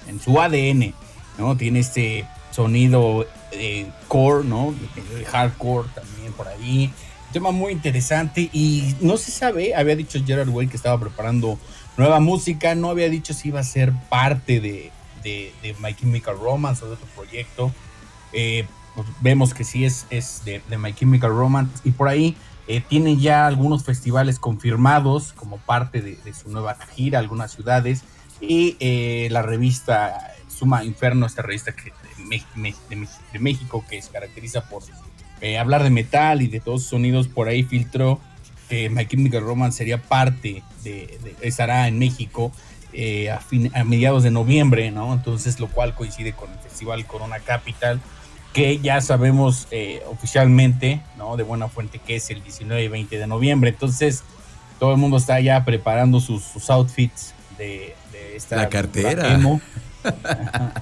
en 0.08 0.20
su 0.20 0.40
ADN, 0.40 0.94
¿no? 1.38 1.56
Tiene 1.58 1.80
este 1.80 2.26
sonido 2.52 3.26
eh, 3.52 3.88
core, 4.08 4.44
¿no? 4.46 4.74
Eh, 4.96 5.26
Hardcore 5.26 5.90
también 5.94 6.34
por 6.34 6.48
ahí. 6.48 6.92
Tema 7.32 7.52
muy 7.52 7.74
interesante 7.74 8.50
y 8.54 8.96
no 9.02 9.18
se 9.18 9.32
sabe, 9.32 9.76
había 9.76 9.96
dicho 9.96 10.20
Gerard 10.26 10.50
Way 10.50 10.68
que 10.68 10.78
estaba 10.78 10.98
preparando 11.00 11.60
nueva 11.98 12.20
música, 12.20 12.74
no 12.74 12.90
había 12.90 13.10
dicho 13.10 13.34
si 13.34 13.50
iba 13.50 13.60
a 13.60 13.64
ser 13.64 13.92
parte 14.10 14.62
de, 14.62 14.92
de, 15.24 15.76
My 15.80 15.94
Chemical 15.94 16.38
Romance 16.40 16.86
o 16.86 16.88
de 16.88 16.94
otro 16.94 17.08
proyecto. 17.16 17.72
Eh, 18.32 18.66
pues 18.96 19.08
vemos 19.20 19.54
que 19.54 19.64
sí 19.64 19.84
es, 19.84 20.08
es 20.10 20.44
de, 20.46 20.62
My 20.78 20.94
Chemical 20.94 21.32
Romance 21.32 21.82
y 21.84 21.92
por 21.92 22.08
ahí 22.08 22.38
eh, 22.68 22.82
tienen 22.82 23.20
ya 23.20 23.46
algunos 23.46 23.84
festivales 23.84 24.40
confirmados 24.40 25.34
como 25.34 25.58
parte 25.58 26.02
de 26.02 26.34
su 26.34 26.50
nueva 26.50 26.78
gira, 26.96 27.20
algunas 27.20 27.52
ciudades 27.52 28.04
y 28.42 28.76
eh, 28.80 29.28
la 29.32 29.42
revista 29.42 30.34
Suma 30.48 30.84
Inferno, 30.84 31.26
esta 31.26 31.42
revista 31.42 31.72
que, 31.74 31.92
de, 32.30 32.44
de 32.90 32.96
Me- 32.96 33.08
de 33.34 33.40
México 33.40 33.84
que 33.90 34.02
se 34.02 34.12
caracteriza 34.12 34.68
por 34.70 34.82
eh, 35.42 35.58
hablar 35.58 35.84
de 35.84 35.90
metal 35.92 36.42
y 36.42 36.48
de 36.48 36.60
todos 36.60 36.82
sus 36.82 36.90
sonidos, 36.92 37.28
por 37.28 37.48
ahí 37.48 37.64
filtró 37.64 38.20
que 38.70 38.90
My 38.90 39.06
Chemical 39.06 39.42
Romance 39.44 39.78
sería 39.78 40.02
parte 40.02 40.64
de, 40.84 41.20
de- 41.24 41.36
estará 41.42 41.88
en 41.88 42.00
México 42.00 42.52
eh, 42.94 43.30
a, 43.30 43.40
fin- 43.40 43.72
a 43.76 43.84
mediados 43.84 44.24
de 44.24 44.32
noviembre, 44.32 44.90
¿no? 44.92 45.14
Entonces, 45.14 45.60
lo 45.60 45.68
cual 45.68 45.94
coincide 45.94 46.34
con 46.34 46.52
el 46.52 46.58
Festival 46.60 47.06
Corona 47.06 47.40
Capital, 47.40 48.02
que 48.54 48.80
ya 48.80 49.00
sabemos 49.02 49.68
eh, 49.72 50.02
oficialmente, 50.10 51.02
¿no? 51.18 51.38
De 51.38 51.44
buena 51.44 51.68
fuente 51.68 52.00
que 52.00 52.16
es 52.16 52.30
el 52.32 52.42
19 52.44 52.84
y 52.84 52.88
20 52.88 53.18
de 53.20 53.28
noviembre. 53.28 53.70
Entonces, 53.70 54.24
todo 54.80 54.92
el 54.92 54.98
mundo 54.98 55.18
está 55.18 55.40
ya 55.40 55.64
preparando 55.66 56.20
sus, 56.20 56.44
sus 56.44 56.70
outfits 56.72 57.34
de, 57.58 57.66
de 57.66 57.96
esta 58.38 58.56
La 58.56 58.70
cartera. 58.70 59.34
emo. 59.34 59.60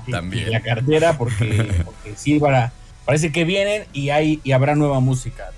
Y- 0.08 0.12
También. 0.12 0.48
y 0.48 0.52
la 0.52 0.62
cartera, 0.62 1.18
porque, 1.18 1.82
porque 1.84 2.14
sí, 2.16 2.40
para, 2.40 2.72
parece 3.06 3.32
que 3.32 3.44
vienen 3.44 3.86
y, 3.92 4.10
hay, 4.10 4.40
y 4.44 4.52
habrá 4.52 4.76
nueva 4.76 5.00
música. 5.00 5.50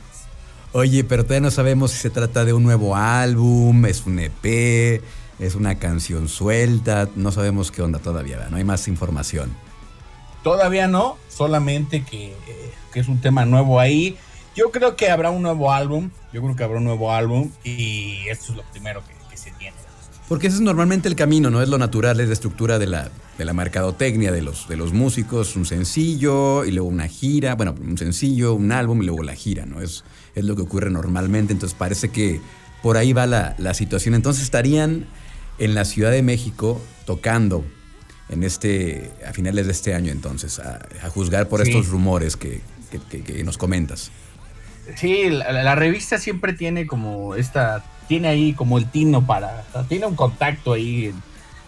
Oye, 0.72 1.04
pero 1.04 1.24
todavía 1.24 1.42
no 1.42 1.52
sabemos 1.52 1.92
si 1.92 1.98
se 1.98 2.10
trata 2.10 2.46
de 2.46 2.54
un 2.54 2.64
nuevo 2.64 2.96
álbum, 2.96 3.86
es 3.86 4.06
un 4.06 4.20
EP, 4.20 5.02
es 5.40 5.56
una 5.56 5.76
canción 5.80 6.30
suelta, 6.30 7.10
no 7.16 7.32
sabemos 7.32 7.72
qué 7.72 7.82
onda 7.82 8.00
todavía, 8.00 8.48
no 8.50 8.58
hay 8.58 8.64
más 8.64 8.88
información. 8.88 9.54
Todavía 10.44 10.88
no, 10.88 11.18
solamente 11.28 12.04
que, 12.04 12.28
eh, 12.28 12.72
que 12.94 13.00
es 13.02 13.08
un 13.10 13.20
tema 13.20 13.44
nuevo 13.46 13.80
ahí. 13.82 14.18
Yo 14.56 14.72
creo 14.72 14.96
que 14.96 15.10
habrá 15.10 15.30
un 15.30 15.42
nuevo 15.42 15.72
álbum, 15.74 16.10
yo 16.32 16.42
creo 16.42 16.56
que 16.56 16.64
habrá 16.64 16.78
un 16.78 16.86
nuevo 16.86 17.12
álbum 17.14 17.50
y 17.64 18.28
esto 18.30 18.52
es 18.54 18.58
lo 18.58 18.64
primero 18.72 19.02
que. 19.06 19.17
Porque 20.28 20.48
ese 20.48 20.58
es 20.58 20.62
normalmente 20.62 21.08
el 21.08 21.16
camino, 21.16 21.50
no 21.50 21.62
es 21.62 21.70
lo 21.70 21.78
natural, 21.78 22.20
es 22.20 22.28
la 22.28 22.34
estructura 22.34 22.78
de 22.80 22.88
la, 22.88 23.10
de 23.38 23.46
la 23.46 23.54
mercadotecnia 23.54 24.32
de 24.32 24.42
los, 24.42 24.68
de 24.68 24.76
los 24.76 24.92
músicos, 24.92 25.56
un 25.56 25.66
sencillo 25.66 26.66
y 26.66 26.72
luego 26.72 26.90
una 26.90 27.08
gira, 27.08 27.56
bueno, 27.56 27.74
un 27.82 27.98
sencillo, 27.98 28.54
un 28.54 28.74
álbum 28.74 29.02
y 29.02 29.06
luego 29.06 29.24
la 29.24 29.36
gira, 29.36 29.66
¿no? 29.66 29.80
Es, 29.82 30.04
es 30.36 30.44
lo 30.44 30.56
que 30.58 30.64
ocurre 30.64 30.90
normalmente, 30.90 31.54
entonces 31.54 31.78
parece 31.80 32.10
que 32.10 32.42
por 32.84 32.98
ahí 32.98 33.14
va 33.14 33.26
la, 33.26 33.56
la 33.58 33.74
situación. 33.74 34.16
Entonces 34.16 34.44
estarían 34.44 35.06
en 35.60 35.74
la 35.74 35.86
Ciudad 35.86 36.12
de 36.12 36.22
México 36.24 36.82
tocando 37.06 37.64
en 38.28 38.44
este, 38.44 39.12
a 39.26 39.32
finales 39.32 39.66
de 39.66 39.72
este 39.72 39.94
año 39.94 40.12
entonces, 40.12 40.60
a, 40.60 40.86
a 41.04 41.10
juzgar 41.10 41.48
por 41.48 41.64
Sí. 41.64 41.70
estos 41.70 41.88
rumores 41.88 42.36
que, 42.36 42.60
que- 42.92 43.00
que- 43.00 43.24
que 43.24 43.44
nos 43.46 43.58
comentas. 43.58 44.12
Sí, 44.98 45.30
la, 45.30 45.54
la- 45.54 45.64
la 45.64 45.76
revista 45.76 46.18
siempre 46.18 46.52
tiene 46.52 46.86
como 46.86 47.36
esta, 47.36 47.86
tiene 48.08 48.28
ahí 48.28 48.54
como 48.54 48.78
el 48.78 48.90
tino 48.90 49.26
para, 49.26 49.64
tiene 49.88 50.06
un 50.06 50.16
contacto 50.16 50.74
ahí 50.74 51.06
en, 51.08 51.24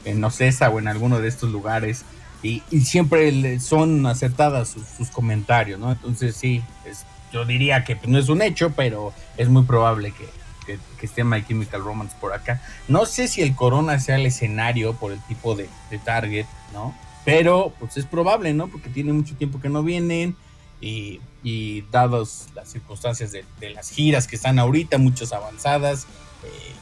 en 0.06 0.24
Ocesa 0.24 0.70
o 0.70 0.80
en 0.80 0.88
alguno 0.88 1.20
de 1.20 1.28
estos 1.28 1.52
lugares 1.52 2.04
y, 2.42 2.64
y 2.72 2.82
siempre 2.82 3.32
le- 3.32 3.60
son 3.60 4.06
acertadas 4.06 4.70
sus, 4.70 4.84
sus 4.88 5.10
comentarios, 5.10 5.80
¿no? 5.80 5.92
Entonces 5.92 6.36
sí, 6.36 6.62
es- 6.86 7.06
yo 7.32 7.46
diría 7.46 7.84
que 7.84 7.98
no 8.08 8.18
es 8.18 8.30
un 8.30 8.42
hecho, 8.42 8.72
pero 8.76 9.14
es 9.38 9.50
muy 9.50 9.64
probable 9.64 10.12
que, 10.12 10.26
que, 10.66 10.80
que 11.00 11.06
esté 11.06 11.24
My 11.24 11.44
Chemical 11.46 11.84
Romance 11.84 12.16
por 12.20 12.34
acá. 12.34 12.62
No 12.88 13.06
sé 13.06 13.28
si 13.28 13.42
el 13.42 13.56
Corona 13.56 14.00
sea 14.00 14.16
el 14.16 14.26
escenario 14.26 14.94
por 14.96 15.12
el 15.12 15.20
tipo 15.28 15.56
de, 15.56 15.70
de 15.92 16.00
target, 16.00 16.46
¿no? 16.74 16.96
Pero 17.26 17.74
pues 17.80 17.98
es 17.98 18.06
probable, 18.06 18.54
¿no? 18.54 18.68
Porque 18.70 18.90
tiene 18.90 19.14
mucho 19.14 19.36
tiempo 19.36 19.60
que 19.60 19.70
no 19.70 19.84
vienen 19.84 20.36
y, 20.82 21.20
y 21.44 21.82
dadas 21.92 22.48
las 22.56 22.70
circunstancias 22.70 23.32
de, 23.32 23.44
de 23.60 23.70
las 23.72 23.92
giras 23.92 24.26
que 24.26 24.38
están 24.38 24.58
ahorita, 24.58 24.98
muchas 24.98 25.32
avanzadas, 25.34 26.08
eh, 26.44 26.74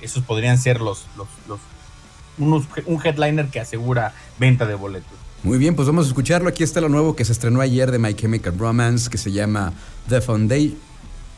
esos 0.00 0.22
podrían 0.24 0.58
ser 0.58 0.80
los, 0.80 1.06
los, 1.16 1.28
unos, 2.38 2.64
un 2.86 3.00
headliner 3.04 3.46
que 3.48 3.60
asegura 3.60 4.14
venta 4.38 4.66
de 4.66 4.74
boletos. 4.74 5.10
Muy 5.42 5.58
bien, 5.58 5.74
pues 5.74 5.86
vamos 5.88 6.04
a 6.06 6.08
escucharlo. 6.08 6.48
Aquí 6.48 6.62
está 6.62 6.80
lo 6.80 6.88
nuevo 6.88 7.16
que 7.16 7.24
se 7.24 7.32
estrenó 7.32 7.60
ayer 7.60 7.90
de 7.90 7.98
My 7.98 8.14
Chemical 8.14 8.56
Romance, 8.58 9.10
que 9.10 9.18
se 9.18 9.32
llama 9.32 9.72
The 10.08 10.20
Foundation. 10.20 10.76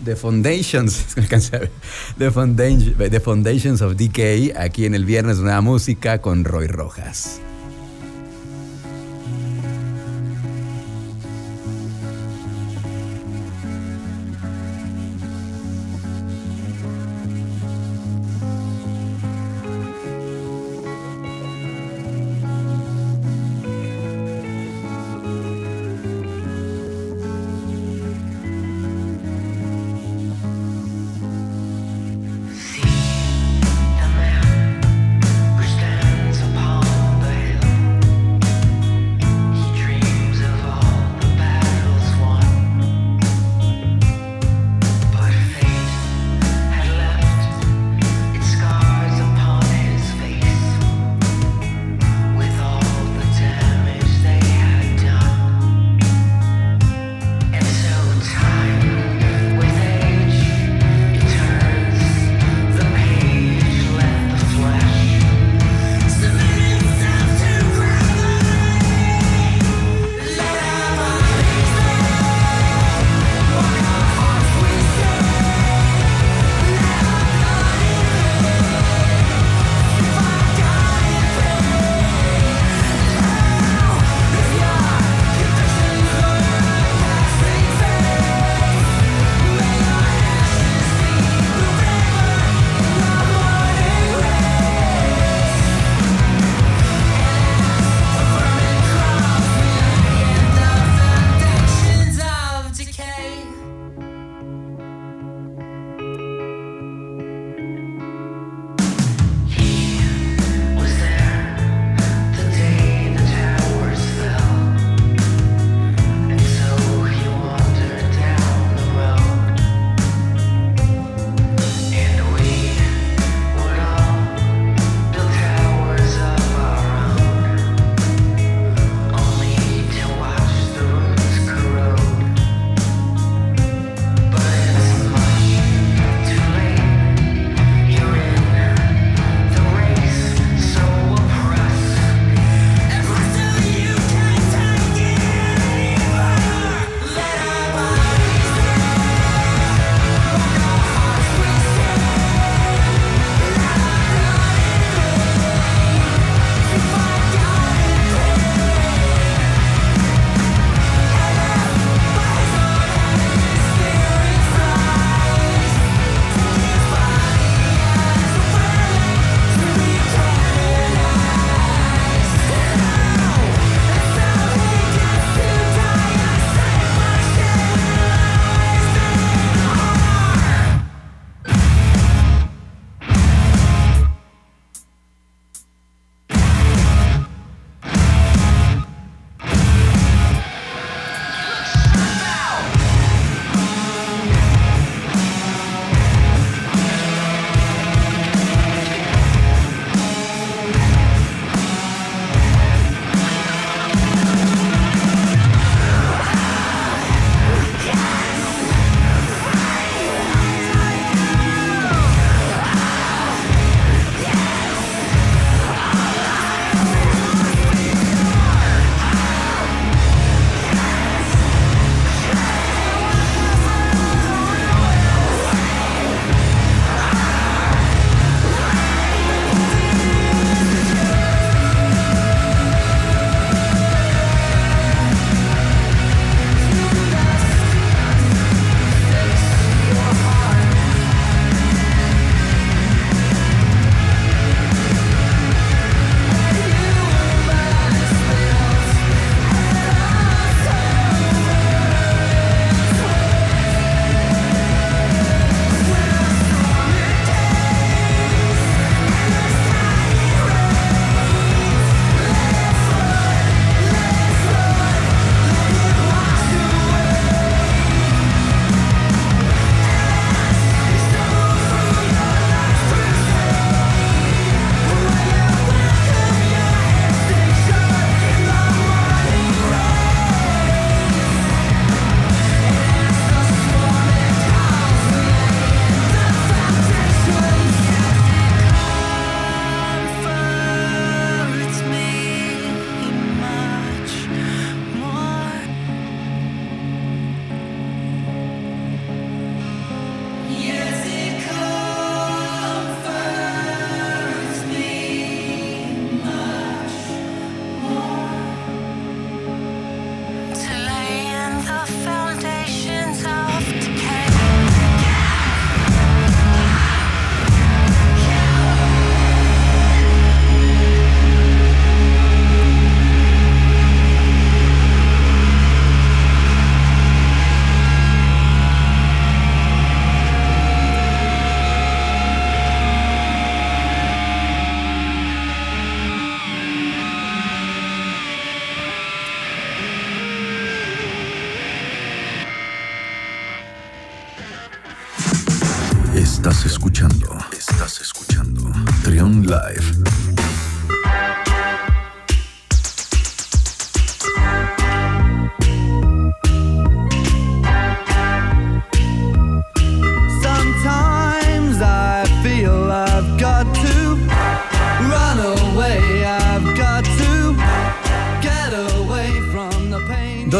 The 0.04 0.16
Foundations. 0.16 1.14
The, 2.18 2.30
Foundation- 2.30 2.96
The 3.10 3.20
Foundations 3.20 3.80
of 3.80 3.94
Decay, 3.96 4.52
aquí 4.58 4.86
en 4.86 4.94
el 4.94 5.04
Viernes 5.04 5.38
Nueva 5.38 5.60
Música 5.60 6.20
con 6.20 6.44
Roy 6.44 6.66
Rojas. 6.66 7.40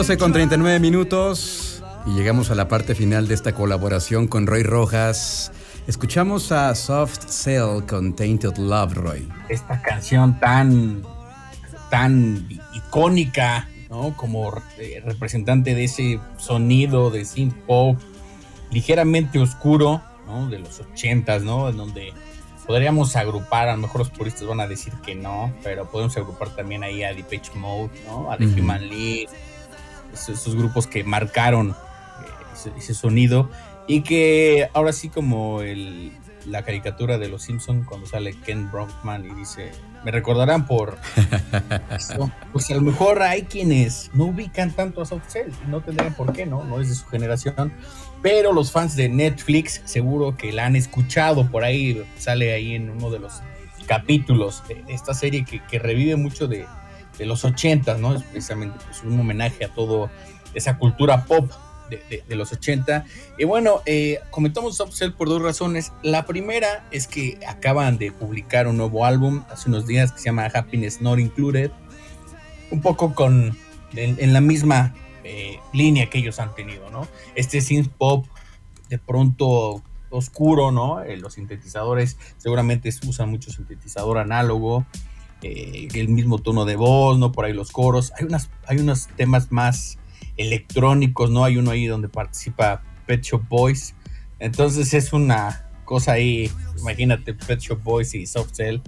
12 0.04 0.18
con 0.18 0.34
39 0.34 0.80
minutos 0.80 1.82
y 2.04 2.10
llegamos 2.10 2.50
a 2.50 2.54
la 2.54 2.68
parte 2.68 2.94
final 2.94 3.26
de 3.26 3.32
esta 3.32 3.54
colaboración 3.54 4.28
con 4.28 4.46
Roy 4.46 4.62
Rojas. 4.62 5.50
Escuchamos 5.86 6.52
a 6.52 6.74
Soft 6.74 7.20
Cell 7.26 7.86
con 7.88 8.14
Tainted 8.14 8.58
Love, 8.58 8.92
Roy. 8.92 9.28
esta 9.48 9.80
canción 9.80 10.38
tan, 10.38 11.02
tan 11.88 12.46
icónica, 12.74 13.66
¿no? 13.88 14.14
Como 14.14 14.52
eh, 14.76 15.02
representante 15.06 15.74
de 15.74 15.84
ese 15.84 16.20
sonido 16.36 17.08
de 17.08 17.24
synth 17.24 17.56
pop 17.66 17.98
ligeramente 18.70 19.38
oscuro, 19.38 20.02
¿no? 20.26 20.50
De 20.50 20.58
los 20.58 20.80
ochentas, 20.80 21.44
¿no? 21.44 21.70
En 21.70 21.78
donde 21.78 22.12
podríamos 22.66 23.16
agrupar, 23.16 23.70
a 23.70 23.72
lo 23.72 23.80
mejor 23.80 24.00
los 24.00 24.10
puristas 24.10 24.46
van 24.46 24.60
a 24.60 24.66
decir 24.66 24.92
que 25.02 25.14
no, 25.14 25.50
pero 25.62 25.90
podemos 25.90 26.14
agrupar 26.18 26.50
también 26.50 26.84
ahí 26.84 27.02
a 27.02 27.14
Depeche 27.14 27.52
Mode, 27.54 27.88
¿no? 28.06 28.30
A 28.30 28.36
The. 28.36 28.44
Human 28.44 28.86
League, 28.86 29.28
esos, 30.14 30.54
grupos 30.54 30.86
que 30.86 31.04
marcaron 31.04 31.70
eh, 31.70 32.70
ese, 32.78 32.94
sonido. 32.94 33.50
Y 33.86 34.00
que 34.00 34.70
ahora 34.72 34.92
sí 34.92 35.10
como 35.10 35.60
el, 35.60 36.12
la 36.46 36.62
caricatura 36.62 37.18
de 37.18 37.28
los 37.28 37.42
Simpson 37.42 37.84
cuando 37.84 38.06
sale 38.06 38.34
Ken 38.40 38.70
Brockman 38.70 39.26
y 39.26 39.34
dice 39.34 39.72
me 40.04 40.10
recordarán 40.10 40.66
por 40.66 40.98
eso. 41.90 42.30
pues 42.52 42.70
a 42.70 42.74
lo 42.74 42.80
mejor 42.80 43.22
hay 43.22 43.42
quienes 43.42 44.10
no 44.14 44.24
ubican 44.24 44.70
tanto 44.72 45.02
a 45.02 45.06
Soft 45.06 45.28
Cell 45.28 45.50
no 45.68 45.80
tendrían 45.80 46.14
por 46.14 46.32
qué 46.32 46.46
no 46.46 46.64
no 46.64 46.80
es 46.80 46.88
de 46.88 46.94
su 46.94 47.06
generación. 47.06 47.72
Pero 48.22 48.54
los 48.54 48.72
fans 48.72 48.96
de 48.96 49.10
Netflix 49.10 49.82
seguro 49.84 50.34
que 50.36 50.50
la 50.50 50.64
han 50.64 50.76
escuchado. 50.76 51.50
Por 51.50 51.62
ahí 51.62 52.02
sale 52.16 52.54
ahí 52.54 52.74
en 52.74 52.88
uno 52.88 53.10
de 53.10 53.18
los 53.18 53.42
capítulos 53.86 54.62
de 54.66 54.82
esta 54.88 55.12
serie 55.12 55.44
que, 55.44 55.62
que 55.62 55.78
revive 55.78 56.16
mucho 56.16 56.48
de, 56.48 56.66
de 57.18 57.26
los 57.26 57.44
80 57.44 57.98
no 57.98 58.14
es 58.14 58.22
precisamente 58.22 58.76
pues, 58.84 59.02
un 59.02 59.18
homenaje 59.18 59.64
a 59.64 59.68
todo 59.74 60.10
esa 60.54 60.78
cultura 60.78 61.24
pop 61.24 61.50
de, 61.90 62.02
de- 62.10 62.24
de 62.26 62.36
los 62.36 62.52
80. 62.52 63.04
Y 63.38 63.44
bueno, 63.44 63.82
eh, 63.86 64.18
comentamos 64.30 64.80
Cell 64.92 65.12
por 65.12 65.28
dos 65.28 65.42
razones. 65.42 65.92
La 66.02 66.26
primera 66.26 66.86
es 66.90 67.06
que 67.06 67.38
acaban 67.46 67.98
de 67.98 68.10
publicar 68.12 68.66
un 68.68 68.76
nuevo 68.76 69.04
álbum 69.04 69.42
hace 69.50 69.68
unos 69.68 69.86
días 69.86 70.12
que 70.12 70.18
se 70.18 70.24
llama 70.26 70.46
Happiness 70.52 71.00
Not 71.00 71.18
Included. 71.18 71.70
Un 72.70 72.80
poco 72.80 73.14
con 73.14 73.56
en, 73.94 74.16
en 74.18 74.32
la 74.32 74.40
misma 74.40 74.94
eh, 75.22 75.58
línea 75.72 76.10
que 76.10 76.18
ellos 76.18 76.40
han 76.40 76.54
tenido, 76.54 76.90
¿no? 76.90 77.06
Este 77.34 77.60
synth 77.60 77.88
pop 77.96 78.26
de 78.88 78.98
pronto 78.98 79.82
oscuro, 80.10 80.70
¿no? 80.72 81.02
Eh, 81.02 81.16
los 81.16 81.34
sintetizadores 81.34 82.16
seguramente 82.38 82.90
usan 83.06 83.30
mucho 83.30 83.50
sintetizador 83.52 84.18
análogo, 84.18 84.86
eh, 85.46 85.88
el 85.92 86.08
mismo 86.08 86.38
tono 86.38 86.64
de 86.64 86.74
voz, 86.74 87.18
¿no? 87.18 87.30
Por 87.30 87.44
ahí 87.44 87.52
los 87.52 87.70
coros. 87.70 88.14
Hay, 88.18 88.24
unas, 88.24 88.48
hay 88.66 88.78
unos 88.78 89.08
temas 89.08 89.52
más 89.52 89.98
electrónicos, 90.38 91.30
¿no? 91.30 91.44
Hay 91.44 91.58
uno 91.58 91.70
ahí 91.70 91.84
donde 91.84 92.08
participa 92.08 92.82
Pet 93.06 93.22
Shop 93.22 93.42
Boys. 93.46 93.94
Entonces 94.38 94.94
es 94.94 95.12
una 95.12 95.68
cosa 95.84 96.12
ahí, 96.12 96.50
imagínate 96.78 97.34
Pet 97.34 97.60
Shop 97.60 97.82
Boys 97.82 98.14
y 98.14 98.24
Soft 98.24 98.52
Cell. 98.54 98.78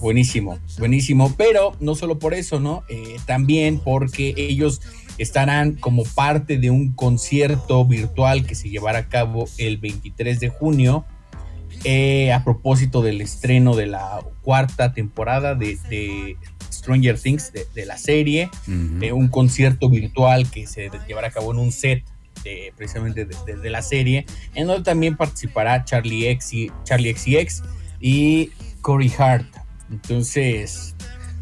Buenísimo, 0.00 0.58
buenísimo. 0.78 1.34
Pero 1.36 1.76
no 1.78 1.94
solo 1.94 2.18
por 2.18 2.32
eso, 2.32 2.58
¿no? 2.58 2.82
Eh, 2.88 3.16
también 3.26 3.78
porque 3.78 4.32
ellos 4.38 4.80
estarán 5.18 5.74
como 5.74 6.04
parte 6.04 6.56
de 6.56 6.70
un 6.70 6.94
concierto 6.94 7.84
virtual 7.84 8.46
que 8.46 8.54
se 8.54 8.70
llevará 8.70 9.00
a 9.00 9.08
cabo 9.10 9.44
el 9.58 9.76
23 9.76 10.40
de 10.40 10.48
junio. 10.48 11.04
Eh, 11.84 12.32
a 12.32 12.44
propósito 12.44 13.02
del 13.02 13.20
estreno 13.20 13.74
de 13.76 13.86
la 13.86 14.20
cuarta 14.42 14.92
temporada 14.92 15.54
de, 15.54 15.78
de 15.88 16.36
Stranger 16.70 17.18
Things, 17.18 17.52
de, 17.52 17.66
de 17.74 17.86
la 17.86 17.98
serie, 17.98 18.50
eh, 19.00 19.12
un 19.12 19.28
concierto 19.28 19.88
virtual 19.88 20.50
que 20.50 20.66
se 20.66 20.90
llevará 21.06 21.28
a 21.28 21.30
cabo 21.30 21.52
en 21.52 21.58
un 21.58 21.72
set 21.72 22.04
de, 22.42 22.72
precisamente 22.76 23.24
de, 23.26 23.70
la 23.70 23.82
serie, 23.82 24.26
en 24.54 24.66
donde 24.66 24.82
también 24.82 25.16
participará 25.16 25.84
Charlie 25.84 26.28
X 26.28 26.52
y, 26.52 26.72
Charlie 26.84 27.14
XCX 27.14 27.62
y 28.00 28.50
Corey 28.82 29.12
Hart. 29.18 29.46
Entonces, 29.90 30.94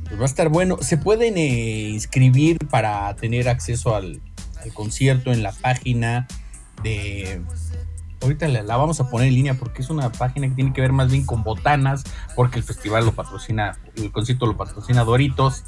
pues 0.05 0.19
va 0.19 0.23
a 0.23 0.27
estar 0.27 0.49
bueno. 0.49 0.79
Se 0.81 0.97
pueden 0.97 1.37
eh, 1.37 1.89
inscribir 1.89 2.59
para 2.71 3.15
tener 3.17 3.49
acceso 3.49 3.97
al, 3.97 4.21
al 4.63 4.73
concierto 4.73 5.33
en 5.33 5.43
la 5.43 5.53
página 5.53 6.29
de 6.83 7.41
ahorita 8.23 8.49
la, 8.49 8.63
la 8.63 8.77
vamos 8.77 9.01
a 9.01 9.11
poner 9.11 9.29
en 9.29 9.35
línea 9.35 9.55
porque 9.55 9.83
es 9.83 9.91
una 9.91 10.11
página 10.11 10.49
que 10.49 10.55
tiene 10.55 10.73
que 10.73 10.81
ver 10.81 10.93
más 10.93 11.11
bien 11.11 11.25
con 11.25 11.43
botanas, 11.43 12.05
porque 12.35 12.59
el 12.59 12.65
festival 12.65 13.05
lo 13.05 13.13
patrocina, 13.13 13.79
el 13.97 14.11
concierto 14.13 14.47
lo 14.47 14.57
patrocina 14.57 15.05
Doritos, 15.05 15.65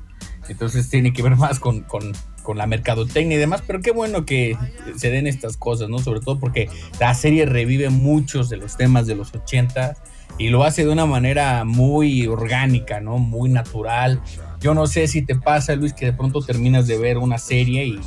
entonces 0.48 0.88
tiene 0.90 1.12
que 1.12 1.22
ver 1.22 1.36
más 1.36 1.58
con, 1.58 1.82
con, 1.82 2.12
con 2.42 2.58
la 2.58 2.66
mercadotecnia 2.66 3.36
y 3.36 3.40
demás, 3.40 3.62
pero 3.66 3.80
qué 3.80 3.90
bueno 3.90 4.24
que 4.24 4.56
se 4.96 5.10
den 5.10 5.26
estas 5.26 5.56
cosas, 5.56 5.88
¿no? 5.88 5.98
Sobre 5.98 6.20
todo 6.20 6.38
porque 6.38 6.68
la 7.00 7.14
serie 7.14 7.46
revive 7.46 7.90
muchos 7.90 8.48
de 8.50 8.58
los 8.58 8.76
temas 8.76 9.06
de 9.06 9.16
los 9.16 9.34
80 9.34 9.96
y 10.38 10.48
lo 10.48 10.64
hace 10.64 10.84
de 10.84 10.90
una 10.90 11.06
manera 11.06 11.64
muy 11.64 12.26
orgánica, 12.26 13.00
¿no? 13.00 13.18
Muy 13.18 13.48
natural. 13.48 14.20
Yo 14.60 14.74
no 14.74 14.86
sé 14.86 15.06
si 15.08 15.22
te 15.22 15.36
pasa, 15.36 15.74
Luis, 15.76 15.92
que 15.92 16.06
de 16.06 16.12
pronto 16.12 16.40
terminas 16.40 16.86
de 16.86 16.98
ver 16.98 17.18
una 17.18 17.38
serie 17.38 17.86
y 17.86 18.00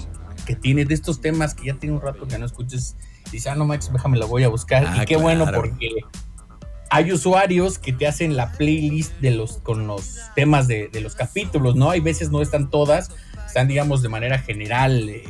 que 0.46 0.56
tiene 0.56 0.86
de 0.86 0.94
estos 0.94 1.22
temas 1.22 1.54
que 1.54 1.68
ya 1.68 1.74
tiene 1.76 1.96
un 1.96 2.02
rato 2.02 2.28
que 2.28 2.38
no 2.38 2.46
escuches 2.46 2.96
y 3.28 3.32
dices, 3.32 3.52
ah, 3.52 3.56
no 3.56 3.66
manches, 3.66 3.92
déjame 3.92 4.18
la 4.18 4.26
voy 4.26 4.44
a 4.44 4.50
buscar. 4.50 4.86
Ah, 4.88 5.04
y 5.04 5.06
qué 5.06 5.18
bueno 5.18 5.46
porque 5.54 5.90
hay 6.90 7.12
usuarios 7.12 7.80
que 7.80 7.94
te 7.94 8.08
hacen 8.08 8.36
la 8.36 8.52
playlist 8.54 9.14
de 9.20 9.32
los, 9.32 9.58
con 9.58 9.88
los 9.88 10.20
temas 10.36 10.68
de, 10.68 10.88
de 10.88 11.02
los 11.02 11.16
capítulos, 11.16 11.76
¿no? 11.76 11.90
Hay 11.90 12.00
veces 12.00 12.32
no 12.32 12.42
están 12.42 12.70
todas, 12.70 13.12
están, 13.46 13.68
digamos, 13.68 14.02
de 14.02 14.10
manera 14.10 14.40
general, 14.40 15.10
eh, 15.10 15.24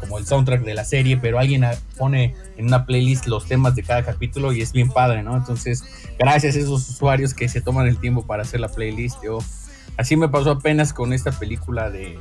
como 0.00 0.18
el 0.18 0.26
soundtrack 0.26 0.62
de 0.62 0.74
la 0.74 0.84
serie, 0.84 1.16
pero 1.16 1.38
alguien 1.38 1.64
pone 1.96 2.34
en 2.56 2.66
una 2.66 2.84
playlist 2.84 3.26
los 3.26 3.46
temas 3.46 3.74
de 3.74 3.82
cada 3.82 4.04
capítulo 4.04 4.52
y 4.52 4.60
es 4.60 4.72
bien 4.72 4.90
padre, 4.90 5.22
¿no? 5.22 5.36
Entonces, 5.36 5.84
gracias 6.18 6.56
a 6.56 6.58
esos 6.58 6.88
usuarios 6.90 7.34
que 7.34 7.48
se 7.48 7.60
toman 7.60 7.86
el 7.86 7.98
tiempo 7.98 8.26
para 8.26 8.42
hacer 8.42 8.60
la 8.60 8.68
playlist. 8.68 9.22
Yo, 9.24 9.38
así 9.96 10.16
me 10.16 10.28
pasó 10.28 10.52
apenas 10.52 10.92
con 10.92 11.12
esta 11.12 11.32
película 11.32 11.90
de, 11.90 12.18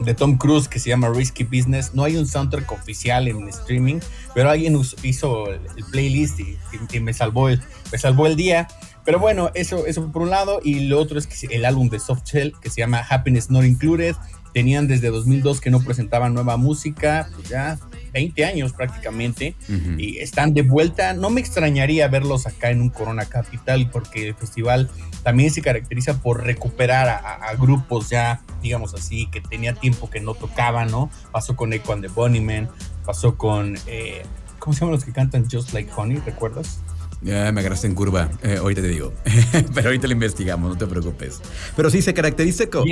de 0.00 0.14
Tom 0.14 0.36
Cruise 0.36 0.68
que 0.68 0.78
se 0.78 0.88
llama 0.88 1.08
Risky 1.10 1.44
Business. 1.44 1.94
No 1.94 2.04
hay 2.04 2.16
un 2.16 2.26
soundtrack 2.26 2.70
oficial 2.72 3.28
en 3.28 3.48
streaming, 3.48 4.00
pero 4.34 4.50
alguien 4.50 4.80
hizo 5.02 5.46
el, 5.52 5.60
playlist 5.90 6.40
y 6.40 7.00
me 7.00 7.12
salvó 7.12 7.48
el, 7.48 7.60
me 7.92 7.98
salvó 7.98 8.26
el 8.26 8.36
día. 8.36 8.68
Pero 9.04 9.18
bueno, 9.18 9.50
eso, 9.54 9.86
eso 9.86 10.12
por 10.12 10.22
un 10.22 10.30
lado. 10.30 10.60
Y 10.62 10.80
lo 10.80 11.00
otro 11.00 11.18
es 11.18 11.26
que 11.26 11.54
el 11.54 11.64
álbum 11.64 11.88
de 11.88 11.98
Soft 11.98 12.24
Shell 12.24 12.52
que 12.60 12.68
se 12.68 12.80
llama 12.80 13.04
Happiness 13.08 13.50
Not 13.50 13.64
Included. 13.64 14.14
Tenían 14.52 14.88
desde 14.88 15.08
2002 15.08 15.60
que 15.60 15.70
no 15.70 15.80
presentaban 15.80 16.34
nueva 16.34 16.56
música, 16.56 17.28
pues 17.34 17.48
ya 17.48 17.78
20 18.12 18.44
años 18.44 18.72
prácticamente. 18.72 19.54
Y 19.98 20.18
están 20.18 20.54
de 20.54 20.62
vuelta. 20.62 21.12
No 21.14 21.30
me 21.30 21.40
extrañaría 21.40 22.08
verlos 22.08 22.46
acá 22.46 22.70
en 22.70 22.80
un 22.80 22.90
Corona 22.90 23.24
Capital 23.26 23.90
porque 23.90 24.28
el 24.28 24.34
festival 24.34 24.90
también 25.22 25.50
se 25.50 25.62
caracteriza 25.62 26.20
por 26.22 26.44
recuperar 26.44 27.08
a, 27.08 27.16
a- 27.18 27.48
a 27.50 27.54
grupos 27.56 28.08
ya, 28.10 28.40
digamos 28.62 28.94
así, 28.94 29.26
que 29.30 29.40
tenía 29.40 29.74
tiempo 29.74 30.08
que 30.10 30.20
no 30.20 30.34
tocaban, 30.34 30.90
¿no? 30.90 31.10
Pasó 31.32 31.56
con 31.56 31.72
Echo 31.72 31.92
and 31.92 32.02
the 32.02 32.08
Bunnymen, 32.08 32.68
pasó 33.04 33.36
con, 33.36 33.76
eh, 33.86 34.22
¿cómo 34.58 34.72
se 34.74 34.80
llaman 34.80 34.94
los 34.94 35.04
que 35.04 35.12
cantan 35.12 35.46
Just 35.50 35.72
Like 35.72 35.90
Honey? 35.96 36.18
¿Recuerdas? 36.24 36.80
Ya 37.20 37.50
me 37.50 37.60
agarraste 37.60 37.88
en 37.88 37.94
curva, 37.96 38.30
eh, 38.42 38.58
ahorita 38.60 38.80
te 38.80 38.88
digo. 38.88 39.12
Pero 39.74 39.88
ahorita 39.88 40.06
lo 40.06 40.12
investigamos, 40.12 40.70
no 40.70 40.78
te 40.78 40.86
preocupes. 40.86 41.40
Pero 41.76 41.90
sí, 41.90 42.00
se 42.00 42.14
caracteriza, 42.14 42.68
co- 42.70 42.84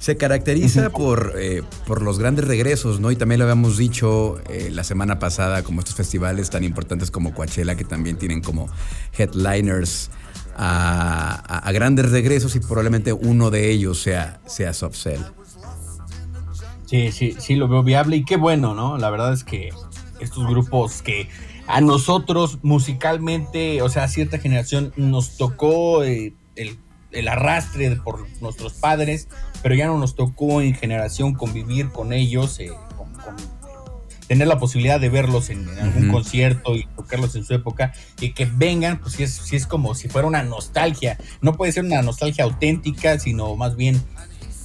se 0.00 0.16
caracteriza 0.16 0.90
por, 0.90 1.34
eh, 1.38 1.62
por 1.86 2.02
los 2.02 2.18
grandes 2.18 2.44
regresos, 2.48 2.98
¿no? 2.98 3.12
Y 3.12 3.16
también 3.16 3.38
lo 3.38 3.44
habíamos 3.44 3.76
dicho 3.78 4.40
eh, 4.50 4.70
la 4.72 4.82
semana 4.82 5.20
pasada, 5.20 5.62
como 5.62 5.78
estos 5.78 5.94
festivales 5.94 6.50
tan 6.50 6.64
importantes 6.64 7.12
como 7.12 7.34
Coachella, 7.34 7.76
que 7.76 7.84
también 7.84 8.16
tienen 8.16 8.40
como 8.42 8.68
headliners 9.16 10.10
a, 10.56 11.40
a- 11.46 11.58
a 11.58 11.72
grandes 11.72 12.10
regresos 12.10 12.56
y 12.56 12.60
probablemente 12.60 13.12
uno 13.12 13.50
de 13.50 13.70
ellos 13.70 14.00
sea, 14.02 14.40
sea 14.46 14.72
Soft 14.74 14.96
Cell. 14.96 15.20
Sí, 16.86 17.12
sí, 17.12 17.36
sí, 17.38 17.54
lo 17.54 17.68
veo 17.68 17.82
viable 17.82 18.16
y 18.16 18.24
qué 18.24 18.36
bueno, 18.36 18.74
¿no? 18.74 18.98
La 18.98 19.08
verdad 19.08 19.32
es 19.32 19.44
que 19.44 19.70
estos 20.20 20.46
grupos 20.46 21.00
que 21.00 21.28
a 21.66 21.80
nosotros 21.80 22.58
musicalmente, 22.62 23.82
o 23.82 23.88
sea, 23.88 24.04
a 24.04 24.08
cierta 24.08 24.38
generación 24.38 24.92
nos 24.96 25.36
tocó 25.36 26.04
eh, 26.04 26.34
el, 26.56 26.78
el 27.12 27.28
arrastre 27.28 27.94
por 27.96 28.26
nuestros 28.40 28.74
padres, 28.74 29.28
pero 29.62 29.74
ya 29.74 29.86
no 29.86 29.98
nos 29.98 30.14
tocó 30.14 30.60
en 30.60 30.74
generación 30.74 31.34
convivir 31.34 31.90
con 31.90 32.12
ellos, 32.12 32.58
eh, 32.60 32.70
con- 32.96 33.12
con- 33.14 33.36
tener 34.28 34.48
la 34.48 34.58
posibilidad 34.58 34.98
de 34.98 35.10
verlos 35.10 35.50
en, 35.50 35.68
en 35.68 35.78
algún 35.78 36.08
concierto 36.08 36.74
y 36.74 36.84
tocarlos 36.96 37.34
en 37.36 37.44
su 37.44 37.52
época 37.54 37.92
y 38.18 38.32
que 38.32 38.46
vengan, 38.46 38.98
pues 38.98 39.14
sí 39.14 39.24
es, 39.24 39.32
sí 39.34 39.56
es 39.56 39.66
como 39.66 39.94
si 39.94 40.08
fuera 40.08 40.26
una 40.26 40.42
nostalgia. 40.42 41.18
No 41.42 41.52
puede 41.54 41.72
ser 41.72 41.84
una 41.84 42.00
nostalgia 42.00 42.44
auténtica, 42.44 43.18
sino 43.18 43.54
más 43.56 43.76
bien 43.76 44.00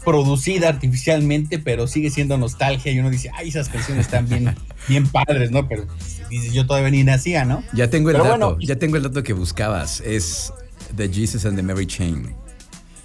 producida 0.07 0.69
artificialmente, 0.69 1.59
pero 1.59 1.85
sigue 1.85 2.09
siendo 2.09 2.37
nostalgia 2.37 2.93
y 2.93 2.99
uno 2.99 3.09
dice, 3.09 3.29
ay, 3.35 3.49
esas 3.49 3.67
canciones 3.67 4.05
están 4.05 4.29
bien, 4.29 4.55
bien 4.87 5.05
padres, 5.05 5.51
¿no? 5.51 5.67
Pero 5.67 5.85
dices, 6.29 6.53
yo 6.53 6.65
todavía 6.65 6.89
ni 6.91 7.03
nacía, 7.03 7.43
¿no? 7.43 7.61
Ya 7.73 7.89
tengo 7.89 8.09
el 8.09 8.15
Pero 8.15 8.23
dato, 8.23 8.37
bueno, 8.53 8.57
ya 8.65 8.77
tengo 8.77 8.95
el 8.95 9.03
dato 9.03 9.21
que 9.21 9.33
buscabas. 9.33 9.99
Es 9.99 10.53
The 10.95 11.11
Jesus 11.11 11.43
and 11.45 11.57
the 11.57 11.61
Mary 11.61 11.85
Chain. 11.85 12.33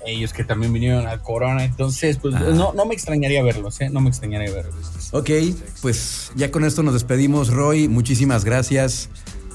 ellos 0.07 0.33
que 0.33 0.45
también 0.45 0.73
vinieron 0.73 1.09
al 1.09 1.21
Corona, 1.23 1.65
entonces, 1.65 2.19
pues 2.23 2.37
Ah. 2.37 2.45
no, 2.55 2.73
no 2.73 2.87
me 2.87 2.95
extrañaría 2.95 3.43
verlos, 3.43 3.81
¿eh? 3.81 3.91
No 3.91 4.01
me 4.01 4.09
extrañaría 4.09 4.53
verlos. 4.53 5.09
Ok, 5.11 5.31
pues 5.81 6.31
ya 6.37 6.53
con 6.53 6.65
esto 6.65 6.85
nos 6.85 6.95
despedimos, 6.95 7.49
Roy. 7.51 7.89
Muchísimas 7.89 8.45
gracias. 8.45 9.09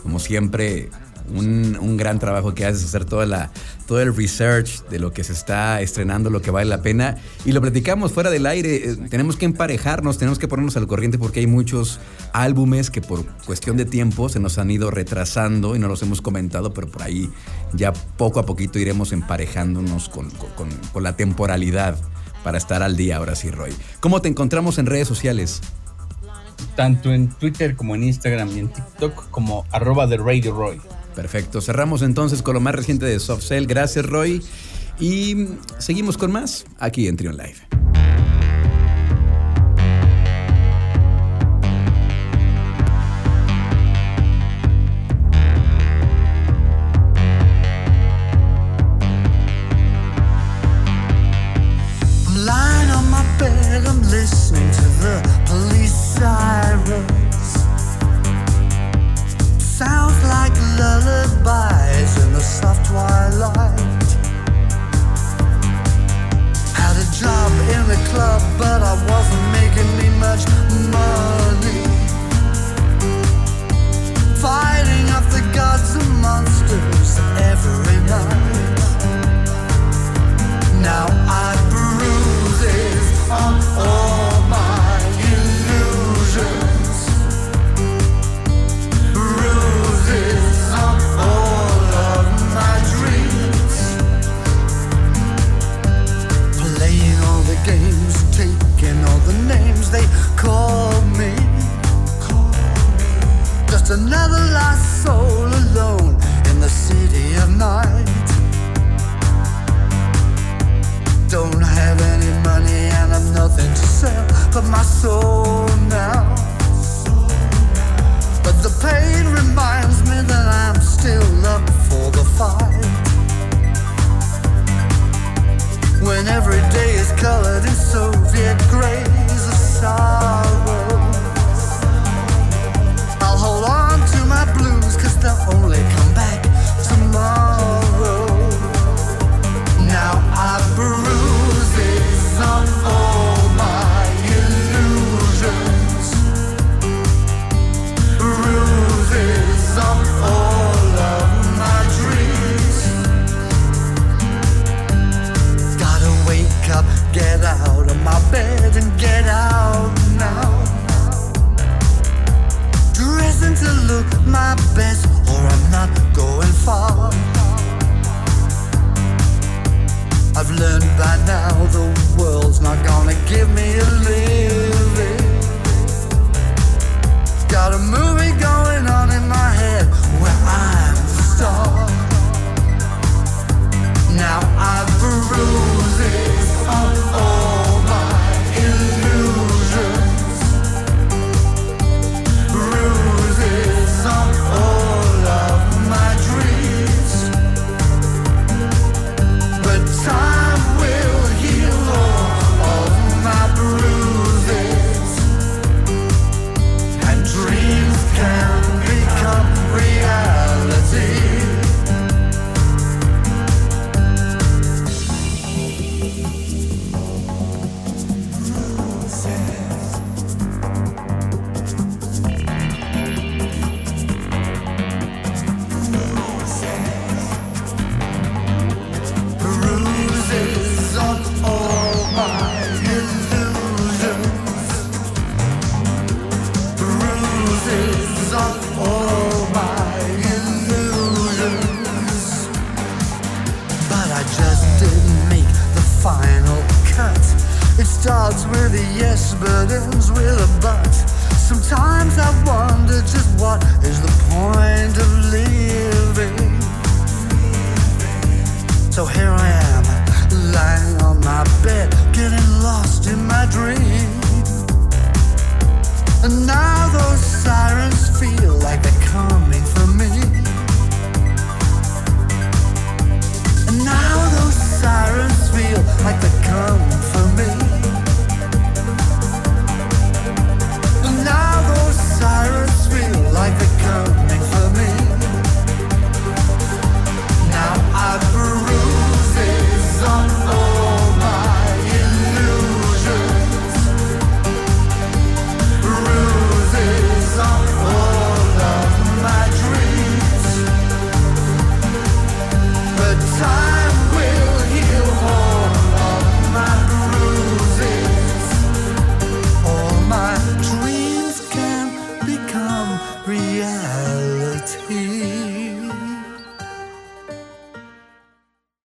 Como 0.04 0.20
siempre, 0.20 0.90
un, 1.34 1.78
un 1.80 1.98
gran 1.98 2.20
trabajo 2.20 2.54
que 2.54 2.66
haces, 2.66 2.84
hacer 2.84 3.06
toda 3.06 3.26
la, 3.26 3.52
todo 3.88 4.02
el 4.02 4.16
research 4.16 4.84
de 4.90 5.00
lo 5.00 5.12
que 5.12 5.24
se 5.24 5.34
está 5.34 5.82
estrenando, 5.82 6.30
lo 6.30 6.42
que 6.42 6.52
vale 6.52 6.70
la 6.70 6.82
pena. 6.82 7.18
Y 7.46 7.52
lo 7.52 7.62
platicamos 7.62 8.12
fuera 8.12 8.30
del 8.30 8.46
aire. 8.46 8.76
eh, 8.92 8.96
Tenemos 9.10 9.36
que 9.38 9.46
emparejarnos, 9.46 10.18
tenemos 10.18 10.40
que 10.40 10.48
ponernos 10.48 10.78
al 10.78 10.88
corriente 10.88 11.18
porque 11.18 11.40
hay 11.42 11.48
muchos 11.48 12.00
álbumes 12.34 12.90
que 12.90 13.02
por 13.02 13.26
cuestión 13.46 13.78
de 13.78 13.86
tiempo 13.86 14.30
se 14.30 14.40
nos 14.40 14.58
han 14.58 14.72
ido 14.72 14.92
retrasando 14.92 15.76
y 15.76 15.80
no 15.80 15.88
los 15.88 16.02
hemos 16.04 16.22
comentado, 16.22 16.74
pero 16.74 16.88
por 16.88 17.04
ahí 17.04 17.30
ya 17.74 17.94
poco 17.94 18.40
a 18.40 18.46
poquito 18.46 18.80
iremos 18.80 19.12
emparejándonos 19.12 20.10
con, 20.10 20.30
con- 20.32 20.50
con- 20.52 20.70
con 20.94 21.04
la 21.04 21.16
temporalidad 21.16 21.98
para 22.44 22.58
estar 22.58 22.82
al 22.84 22.96
día 22.96 23.18
ahora 23.18 23.36
sí, 23.36 23.52
Roy. 23.52 23.74
¿Cómo 24.00 24.22
te 24.22 24.30
encontramos 24.30 24.78
en 24.78 24.86
redes 24.86 25.08
sociales? 25.08 25.62
Tanto 26.76 27.12
en 27.12 27.30
Twitter 27.30 27.76
como 27.76 27.96
en 27.96 28.04
Instagram 28.04 28.50
y 28.56 28.60
en 28.60 28.68
TikTok 28.70 29.30
como 29.32 29.66
arroba 29.72 30.08
de 30.08 30.18
Radio 30.18 30.54
Roy. 30.56 30.80
Perfecto. 31.18 31.62
Cerramos 31.62 32.04
entonces 32.04 32.44
con 32.44 32.54
lo 32.54 32.60
más 32.60 32.76
reciente 32.76 33.08
de 33.08 33.20
Soft 33.20 33.44
Cell. 33.44 33.66
Gracias, 33.66 34.06
Roy. 34.06 34.40
Y 35.00 35.48
seguimos 35.80 36.16
con 36.16 36.32
más 36.32 36.66
aquí 36.78 37.08
en 37.08 37.18
Trion 37.18 37.36
Live. 37.36 37.67
Every 77.52 78.00
night. 78.14 78.80
Now 80.82 81.08
I 81.46 81.56
bruises 81.72 83.06
on 83.30 83.56
all 83.86 84.42
my 84.56 85.00
illusions. 85.32 86.98
Bruises 89.14 90.58
on 90.86 90.98
all 91.30 91.80
of 92.10 92.26
my 92.58 92.76
dreams. 92.94 93.76
Playing 96.78 97.20
all 97.28 97.44
the 97.52 97.58
games, 97.66 98.16
taking 98.36 99.00
all 99.10 99.22
the 99.30 99.38
names 99.54 99.86
they 99.92 100.08
call 100.36 100.94
me. 101.20 101.34
Just 103.70 103.90
another 103.90 104.44
lost 104.58 105.04
soul 105.04 105.37
night. 107.58 108.07